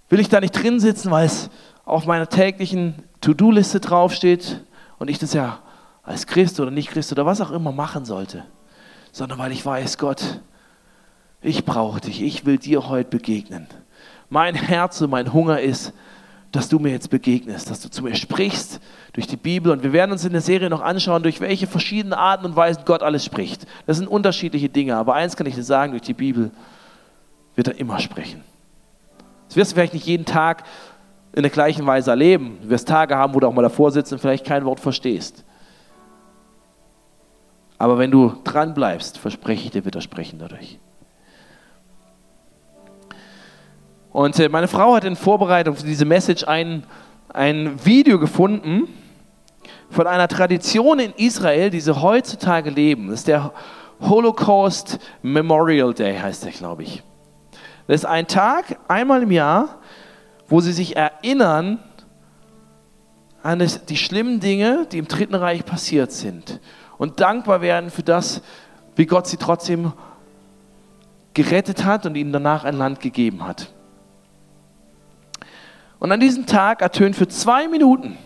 Will 0.10 0.20
ich 0.22 0.30
da 0.30 0.40
nicht 0.40 0.54
drin 0.54 0.80
sitzen, 0.80 1.12
weil 1.12 1.28
es 1.28 1.52
auf 1.86 2.08
meiner 2.08 2.30
täglichen 2.30 2.96
To-Do-Liste 3.22 3.80
draufsteht 3.80 4.64
und 4.98 5.08
ich 5.08 5.20
das 5.20 5.34
ja 5.34 5.60
als 6.02 6.26
Christ 6.26 6.60
oder 6.60 6.72
nicht 6.72 6.90
Christ 6.90 7.12
oder 7.12 7.28
was 7.28 7.42
auch 7.42 7.52
immer 7.52 7.72
machen 7.72 8.06
sollte, 8.06 8.44
sondern 9.12 9.38
weil 9.38 9.52
ich 9.52 9.64
weiß, 9.64 10.00
Gott, 10.00 10.42
ich 11.44 11.64
brauche 11.64 12.02
dich, 12.02 12.24
ich 12.24 12.48
will 12.48 12.58
dir 12.58 12.90
heute 12.90 13.12
begegnen. 13.12 13.68
Mein 14.30 14.56
Herz 14.56 15.00
und 15.02 15.12
mein 15.12 15.32
Hunger 15.32 15.62
ist, 15.62 15.94
dass 16.54 16.70
du 16.70 16.78
mir 16.78 16.92
jetzt 16.92 17.10
begegnest, 17.10 17.72
dass 17.72 17.82
du 17.82 17.90
zu 17.90 18.04
mir 18.04 18.14
sprichst 18.14 18.80
durch 19.14 19.26
die 19.26 19.38
Bibel. 19.38 19.72
Und 19.72 19.82
wir 19.82 19.92
werden 19.92 20.12
uns 20.12 20.24
in 20.24 20.34
der 20.34 20.42
Serie 20.42 20.70
noch 20.70 20.82
anschauen, 20.82 21.24
durch 21.24 21.42
welche 21.42 21.66
verschiedenen 21.66 22.14
Arten 22.14 22.46
und 22.46 22.56
Weisen 22.56 22.84
Gott 22.86 23.02
alles 23.02 23.26
spricht. 23.26 23.66
Das 23.88 23.98
sind 23.98 24.08
unterschiedliche 24.08 24.70
Dinge, 24.70 24.96
aber 24.96 25.16
eins 25.16 25.36
kann 25.36 25.48
ich 25.48 25.56
dir 25.56 25.64
sagen, 25.64 25.94
durch 25.94 26.04
die 26.04 26.14
Bibel 26.14 26.52
wird 27.56 27.70
er 27.70 27.80
immer 27.80 28.00
sprechen. 28.00 28.42
Das 29.48 29.58
wirst 29.58 29.72
du 29.72 29.76
vielleicht 29.76 29.96
nicht 29.96 30.06
jeden 30.06 30.26
Tag 30.26 30.64
in 31.34 31.42
der 31.42 31.52
gleichen 31.52 31.88
Weise 31.88 32.12
erleben. 32.12 32.60
Du 32.62 32.70
wirst 32.70 32.88
Tage 32.88 33.18
haben, 33.18 33.34
wo 33.34 33.40
du 33.40 33.48
auch 33.48 33.54
mal 33.54 33.64
davor 33.64 33.92
sitzt 33.92 34.14
und 34.14 34.20
vielleicht 34.20 34.46
kein 34.46 34.64
Wort 34.64 34.80
verstehst. 34.80 35.44
Aber 37.80 37.98
wenn 37.98 38.12
du 38.12 38.32
dran 38.44 38.76
bleibst, 38.76 39.18
verspreche 39.18 39.66
ich 39.66 39.72
dir, 39.72 39.86
wird 39.86 39.96
er 39.96 40.02
sprechen 40.02 40.38
dadurch. 40.38 40.78
Und 44.14 44.40
äh, 44.40 44.48
meine 44.48 44.68
Frau 44.68 44.94
hat 44.94 45.04
in 45.04 45.16
Vorbereitung 45.16 45.76
für 45.76 45.86
diese 45.86 46.06
Message 46.06 46.48
ein, 46.48 46.84
ein 47.30 47.84
Video 47.84 48.20
gefunden 48.20 48.88
von 49.90 50.06
einer 50.06 50.28
Tradition 50.28 51.00
in 51.00 51.14
Israel, 51.14 51.72
die 51.72 51.82
sie 51.82 52.00
heutzutage 52.00 52.70
leben. 52.70 53.10
Das 53.10 53.22
ist 53.22 53.28
der 53.28 53.52
Holocaust 54.00 55.00
Memorial 55.24 55.94
Day, 55.96 56.18
heißt 56.18 56.46
der, 56.46 56.52
glaube 56.52 56.84
ich. 56.84 57.02
Das 57.88 57.96
ist 57.96 58.06
ein 58.06 58.28
Tag, 58.28 58.78
einmal 58.88 59.24
im 59.24 59.32
Jahr, 59.32 59.80
wo 60.48 60.62
sie 60.62 60.74
sich 60.74 60.96
erinnern 60.96 61.80
an 63.42 63.68
die 63.90 63.98
schlimmen 63.98 64.40
Dinge, 64.40 64.88
die 64.92 65.00
im 65.00 65.08
Dritten 65.08 65.36
Reich 65.36 65.66
passiert 65.66 66.12
sind. 66.12 66.62
Und 67.00 67.20
dankbar 67.20 67.62
werden 67.62 67.90
für 67.90 68.04
das, 68.04 68.44
wie 68.96 69.08
Gott 69.08 69.26
sie 69.26 69.38
trotzdem 69.38 69.92
gerettet 71.34 71.84
hat 71.84 72.06
und 72.06 72.16
ihnen 72.16 72.32
danach 72.32 72.64
ein 72.64 72.78
Land 72.78 73.00
gegeben 73.00 73.46
hat. 73.46 73.74
Und 76.04 76.12
an 76.12 76.20
diesem 76.20 76.46
Tag 76.46 76.82
ertönt 76.82 77.16
für 77.16 77.30
zwei 77.30 77.70
Minuten 77.70 78.18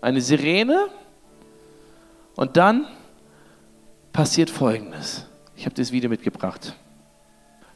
eine 0.00 0.20
Sirene 0.20 0.88
und 2.34 2.56
dann 2.56 2.88
passiert 4.12 4.50
Folgendes. 4.50 5.26
Ich 5.54 5.64
habe 5.64 5.76
das 5.76 5.92
Video 5.92 6.10
mitgebracht. 6.10 6.74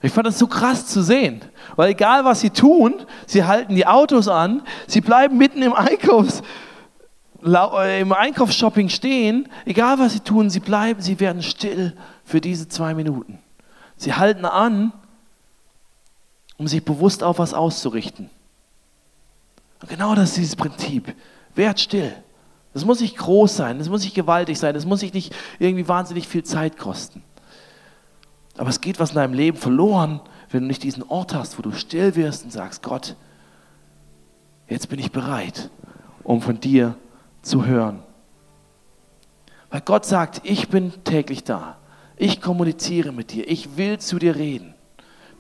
Ich 0.02 0.10
fand 0.10 0.26
das 0.26 0.40
so 0.40 0.48
krass 0.48 0.88
zu 0.88 1.02
sehen, 1.02 1.40
weil 1.76 1.90
egal 1.90 2.24
was 2.24 2.40
sie 2.40 2.50
tun, 2.50 3.06
sie 3.28 3.44
halten 3.44 3.76
die 3.76 3.86
Autos 3.86 4.26
an, 4.26 4.62
sie 4.88 5.02
bleiben 5.02 5.38
mitten 5.38 5.62
im 5.62 5.72
Einkaufs, 5.72 6.42
äh, 7.44 8.00
im 8.00 8.12
Einkaufsshopping 8.12 8.88
stehen, 8.88 9.48
egal 9.66 10.00
was 10.00 10.14
sie 10.14 10.20
tun, 10.20 10.50
sie 10.50 10.58
bleiben, 10.58 11.00
sie 11.00 11.20
werden 11.20 11.44
still 11.44 11.96
für 12.24 12.40
diese 12.40 12.66
zwei 12.66 12.92
Minuten. 12.92 13.38
Sie 13.96 14.14
halten 14.14 14.46
an, 14.46 14.92
um 16.56 16.66
sich 16.66 16.84
bewusst 16.84 17.22
auf 17.22 17.38
was 17.38 17.54
auszurichten. 17.54 18.30
Und 19.80 19.88
genau 19.88 20.14
das 20.14 20.30
ist 20.30 20.36
dieses 20.38 20.56
Prinzip. 20.56 21.14
Werd 21.54 21.80
still. 21.80 22.14
Das 22.72 22.84
muss 22.84 23.00
nicht 23.00 23.16
groß 23.16 23.56
sein, 23.56 23.78
das 23.78 23.88
muss 23.88 24.02
nicht 24.02 24.14
gewaltig 24.14 24.58
sein, 24.58 24.74
das 24.74 24.84
muss 24.84 25.00
sich 25.00 25.14
nicht 25.14 25.34
irgendwie 25.58 25.88
wahnsinnig 25.88 26.28
viel 26.28 26.44
Zeit 26.44 26.76
kosten. 26.76 27.22
Aber 28.58 28.68
es 28.68 28.82
geht 28.82 29.00
was 29.00 29.10
in 29.10 29.16
deinem 29.16 29.32
Leben 29.32 29.56
verloren, 29.56 30.20
wenn 30.50 30.62
du 30.62 30.66
nicht 30.66 30.82
diesen 30.82 31.02
Ort 31.02 31.34
hast, 31.34 31.58
wo 31.58 31.62
du 31.62 31.72
still 31.72 32.14
wirst 32.16 32.44
und 32.44 32.50
sagst, 32.50 32.82
Gott, 32.82 33.16
jetzt 34.68 34.88
bin 34.88 34.98
ich 34.98 35.10
bereit, 35.10 35.70
um 36.22 36.42
von 36.42 36.60
dir 36.60 36.96
zu 37.42 37.64
hören. 37.64 38.02
Weil 39.70 39.80
Gott 39.80 40.04
sagt, 40.04 40.42
ich 40.44 40.68
bin 40.68 40.92
täglich 41.04 41.44
da. 41.44 41.78
Ich 42.16 42.40
kommuniziere 42.40 43.12
mit 43.12 43.32
dir. 43.32 43.48
Ich 43.48 43.76
will 43.76 43.98
zu 43.98 44.18
dir 44.18 44.36
reden. 44.36 44.74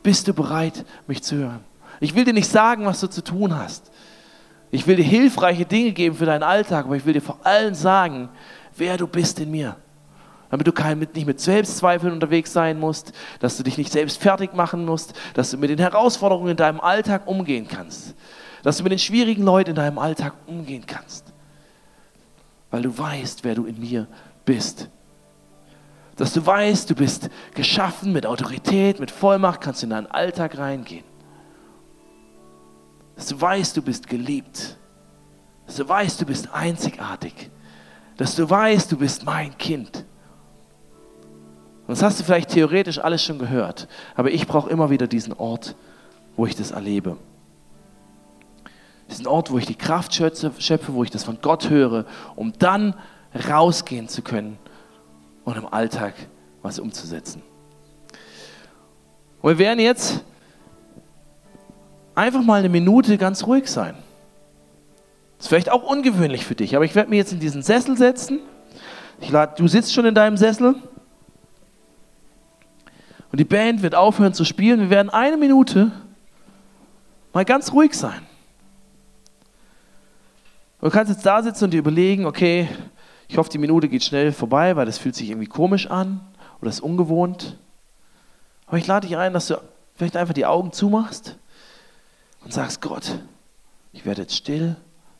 Bist 0.02 0.28
du 0.28 0.34
bereit, 0.34 0.84
mich 1.06 1.22
zu 1.22 1.36
hören? 1.36 1.60
Ich 2.00 2.14
will 2.14 2.24
dir 2.24 2.32
nicht 2.32 2.48
sagen, 2.48 2.84
was 2.84 3.00
du 3.00 3.08
zu 3.08 3.22
tun 3.24 3.56
hast. 3.56 3.90
Ich 4.70 4.86
will 4.86 4.96
dir 4.96 5.04
hilfreiche 5.04 5.64
Dinge 5.64 5.92
geben 5.92 6.16
für 6.16 6.26
deinen 6.26 6.42
Alltag, 6.42 6.86
aber 6.86 6.96
ich 6.96 7.06
will 7.06 7.12
dir 7.12 7.22
vor 7.22 7.38
allem 7.44 7.74
sagen, 7.74 8.28
wer 8.76 8.96
du 8.96 9.06
bist 9.06 9.38
in 9.40 9.50
mir. 9.50 9.76
Damit 10.50 10.66
du 10.66 10.72
kein, 10.72 10.98
nicht 10.98 11.26
mit 11.26 11.40
Selbstzweifeln 11.40 12.12
unterwegs 12.12 12.52
sein 12.52 12.78
musst, 12.78 13.12
dass 13.40 13.56
du 13.56 13.62
dich 13.62 13.78
nicht 13.78 13.92
selbst 13.92 14.20
fertig 14.22 14.54
machen 14.54 14.84
musst, 14.84 15.14
dass 15.34 15.50
du 15.50 15.56
mit 15.56 15.70
den 15.70 15.78
Herausforderungen 15.78 16.52
in 16.52 16.56
deinem 16.56 16.80
Alltag 16.80 17.26
umgehen 17.26 17.66
kannst, 17.68 18.14
dass 18.62 18.76
du 18.76 18.82
mit 18.84 18.92
den 18.92 18.98
schwierigen 18.98 19.42
Leuten 19.42 19.70
in 19.70 19.76
deinem 19.76 19.98
Alltag 19.98 20.34
umgehen 20.46 20.84
kannst, 20.86 21.32
weil 22.70 22.82
du 22.82 22.96
weißt, 22.96 23.42
wer 23.44 23.56
du 23.56 23.64
in 23.64 23.80
mir 23.80 24.06
bist. 24.44 24.88
Dass 26.16 26.32
du 26.32 26.44
weißt, 26.44 26.88
du 26.88 26.94
bist 26.94 27.28
geschaffen 27.54 28.12
mit 28.12 28.24
Autorität, 28.24 29.00
mit 29.00 29.10
Vollmacht, 29.10 29.60
kannst 29.60 29.82
du 29.82 29.86
in 29.86 29.90
deinen 29.90 30.06
Alltag 30.06 30.56
reingehen. 30.56 31.04
Dass 33.16 33.26
du 33.26 33.40
weißt, 33.40 33.76
du 33.76 33.82
bist 33.82 34.06
geliebt. 34.06 34.76
Dass 35.66 35.76
du 35.76 35.88
weißt, 35.88 36.20
du 36.20 36.26
bist 36.26 36.52
einzigartig. 36.52 37.50
Dass 38.16 38.36
du 38.36 38.48
weißt, 38.48 38.92
du 38.92 38.98
bist 38.98 39.24
mein 39.24 39.56
Kind. 39.58 40.04
Und 41.86 41.92
das 41.92 42.02
hast 42.02 42.20
du 42.20 42.24
vielleicht 42.24 42.50
theoretisch 42.50 42.98
alles 42.98 43.22
schon 43.22 43.38
gehört. 43.38 43.88
Aber 44.14 44.30
ich 44.30 44.46
brauche 44.46 44.70
immer 44.70 44.90
wieder 44.90 45.06
diesen 45.06 45.32
Ort, 45.32 45.76
wo 46.36 46.46
ich 46.46 46.54
das 46.54 46.72
erlebe. 46.72 47.16
Diesen 49.08 49.26
Ort, 49.26 49.50
wo 49.50 49.58
ich 49.58 49.66
die 49.66 49.76
Kraft 49.76 50.14
schöpfe, 50.14 50.94
wo 50.94 51.04
ich 51.04 51.10
das 51.10 51.24
von 51.24 51.38
Gott 51.40 51.70
höre, 51.70 52.04
um 52.34 52.52
dann 52.58 52.94
rausgehen 53.48 54.08
zu 54.08 54.22
können 54.22 54.58
und 55.44 55.56
im 55.56 55.66
Alltag 55.72 56.14
was 56.62 56.78
umzusetzen. 56.78 57.42
Und 59.40 59.50
wir 59.50 59.58
werden 59.58 59.78
jetzt 59.78 60.24
einfach 62.16 62.42
mal 62.42 62.58
eine 62.58 62.68
Minute 62.68 63.18
ganz 63.18 63.46
ruhig 63.46 63.68
sein. 63.68 63.94
Das 65.36 65.46
ist 65.46 65.48
vielleicht 65.48 65.70
auch 65.70 65.82
ungewöhnlich 65.82 66.44
für 66.44 66.54
dich, 66.54 66.74
aber 66.74 66.84
ich 66.84 66.94
werde 66.94 67.10
mir 67.10 67.16
jetzt 67.16 67.32
in 67.32 67.40
diesen 67.40 67.62
Sessel 67.62 67.96
setzen. 67.96 68.40
Lad, 69.28 69.60
du 69.60 69.68
sitzt 69.68 69.92
schon 69.92 70.06
in 70.06 70.14
deinem 70.14 70.36
Sessel. 70.36 70.74
Und 73.30 73.38
die 73.38 73.44
Band 73.44 73.82
wird 73.82 73.94
aufhören 73.94 74.34
zu 74.34 74.44
spielen. 74.44 74.80
Wir 74.80 74.90
werden 74.90 75.10
eine 75.10 75.36
Minute 75.36 75.92
mal 77.32 77.44
ganz 77.44 77.72
ruhig 77.72 77.94
sein. 77.94 78.22
Du 80.80 80.90
kannst 80.90 81.12
jetzt 81.12 81.26
da 81.26 81.42
sitzen 81.42 81.64
und 81.64 81.70
dir 81.72 81.80
überlegen, 81.80 82.26
okay, 82.26 82.68
ich 83.28 83.36
hoffe, 83.36 83.50
die 83.50 83.58
Minute 83.58 83.88
geht 83.88 84.04
schnell 84.04 84.32
vorbei, 84.32 84.76
weil 84.76 84.86
das 84.86 84.98
fühlt 84.98 85.16
sich 85.16 85.30
irgendwie 85.30 85.48
komisch 85.48 85.90
an 85.90 86.20
oder 86.60 86.70
ist 86.70 86.80
ungewohnt. 86.80 87.58
Aber 88.66 88.78
ich 88.78 88.86
lade 88.86 89.06
dich 89.06 89.16
ein, 89.16 89.32
dass 89.32 89.48
du 89.48 89.56
vielleicht 89.96 90.16
einfach 90.16 90.34
die 90.34 90.46
Augen 90.46 90.72
zumachst 90.72 91.36
und 92.46 92.52
sagst, 92.52 92.80
Gott, 92.80 93.18
ich 93.92 94.06
werde 94.06 94.22
jetzt 94.22 94.36
still, 94.36 94.76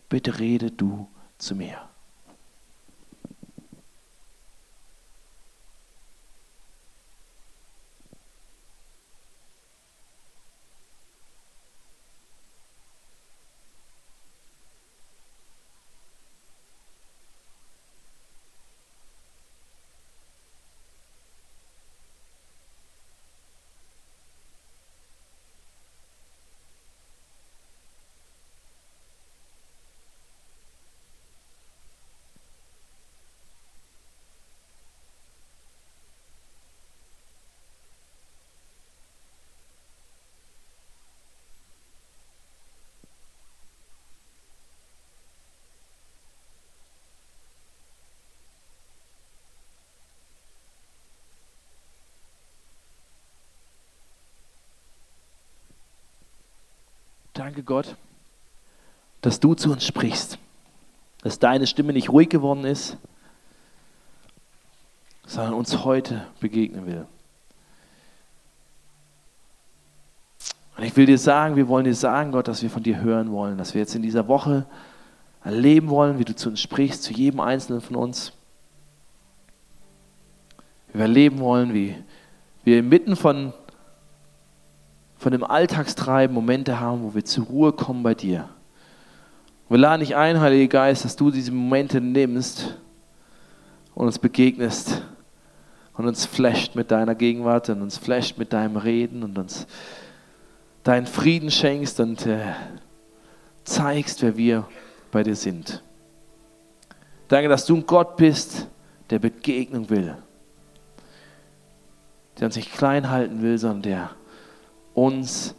bitte 0.08 0.38
rede 0.38 0.70
du 0.70 1.08
zu 1.38 1.56
mir. 1.56 1.85
Danke 57.46 57.62
Gott, 57.62 57.94
dass 59.20 59.38
du 59.38 59.54
zu 59.54 59.70
uns 59.70 59.86
sprichst, 59.86 60.36
dass 61.22 61.38
deine 61.38 61.68
Stimme 61.68 61.92
nicht 61.92 62.10
ruhig 62.10 62.28
geworden 62.28 62.64
ist, 62.64 62.96
sondern 65.28 65.54
uns 65.54 65.84
heute 65.84 66.26
begegnen 66.40 66.86
will. 66.86 67.06
Und 70.76 70.82
ich 70.82 70.96
will 70.96 71.06
dir 71.06 71.18
sagen, 71.18 71.54
wir 71.54 71.68
wollen 71.68 71.84
dir 71.84 71.94
sagen, 71.94 72.32
Gott, 72.32 72.48
dass 72.48 72.62
wir 72.62 72.68
von 72.68 72.82
dir 72.82 73.00
hören 73.00 73.30
wollen, 73.30 73.58
dass 73.58 73.74
wir 73.74 73.80
jetzt 73.80 73.94
in 73.94 74.02
dieser 74.02 74.26
Woche 74.26 74.66
erleben 75.44 75.88
wollen, 75.88 76.18
wie 76.18 76.24
du 76.24 76.34
zu 76.34 76.48
uns 76.48 76.60
sprichst, 76.60 77.04
zu 77.04 77.12
jedem 77.12 77.38
Einzelnen 77.38 77.80
von 77.80 77.94
uns. 77.94 78.32
Wir 80.92 81.02
erleben 81.02 81.38
wollen, 81.38 81.72
wie 81.72 81.94
wir 82.64 82.80
inmitten 82.80 83.14
von, 83.14 83.52
von 85.18 85.32
dem 85.32 85.44
Alltagstreiben 85.44 86.34
Momente 86.34 86.80
haben, 86.80 87.02
wo 87.02 87.14
wir 87.14 87.24
zur 87.24 87.46
Ruhe 87.46 87.72
kommen 87.72 88.02
bei 88.02 88.14
dir. 88.14 88.48
Wir 89.68 89.78
laden 89.78 90.00
dich 90.00 90.14
ein, 90.14 90.40
Heiliger 90.40 90.68
Geist, 90.68 91.04
dass 91.04 91.16
du 91.16 91.30
diese 91.30 91.50
Momente 91.50 92.00
nimmst 92.00 92.76
und 93.94 94.06
uns 94.06 94.18
begegnest 94.18 95.02
und 95.94 96.06
uns 96.06 96.26
flasht 96.26 96.76
mit 96.76 96.90
deiner 96.90 97.14
Gegenwart 97.14 97.68
und 97.70 97.82
uns 97.82 97.98
flasht 97.98 98.38
mit 98.38 98.52
deinem 98.52 98.76
Reden 98.76 99.22
und 99.22 99.38
uns 99.38 99.66
deinen 100.84 101.06
Frieden 101.06 101.50
schenkst 101.50 101.98
und 101.98 102.26
äh, 102.26 102.52
zeigst, 103.64 104.22
wer 104.22 104.36
wir 104.36 104.68
bei 105.10 105.22
dir 105.24 105.34
sind. 105.34 105.82
Danke, 107.28 107.48
dass 107.48 107.66
du 107.66 107.74
ein 107.74 107.86
Gott 107.86 108.16
bist, 108.16 108.68
der 109.10 109.18
Begegnung 109.18 109.90
will. 109.90 110.16
Der 112.38 112.46
uns 112.46 112.56
nicht 112.56 112.72
klein 112.72 113.10
halten 113.10 113.42
will, 113.42 113.58
sondern 113.58 113.82
der 113.82 114.10
uns 114.96 115.54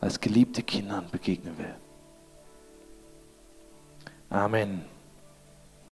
als 0.00 0.20
geliebte 0.20 0.62
Kindern 0.62 1.06
begegnen 1.10 1.58
will. 1.58 1.74
Amen. 4.30 4.84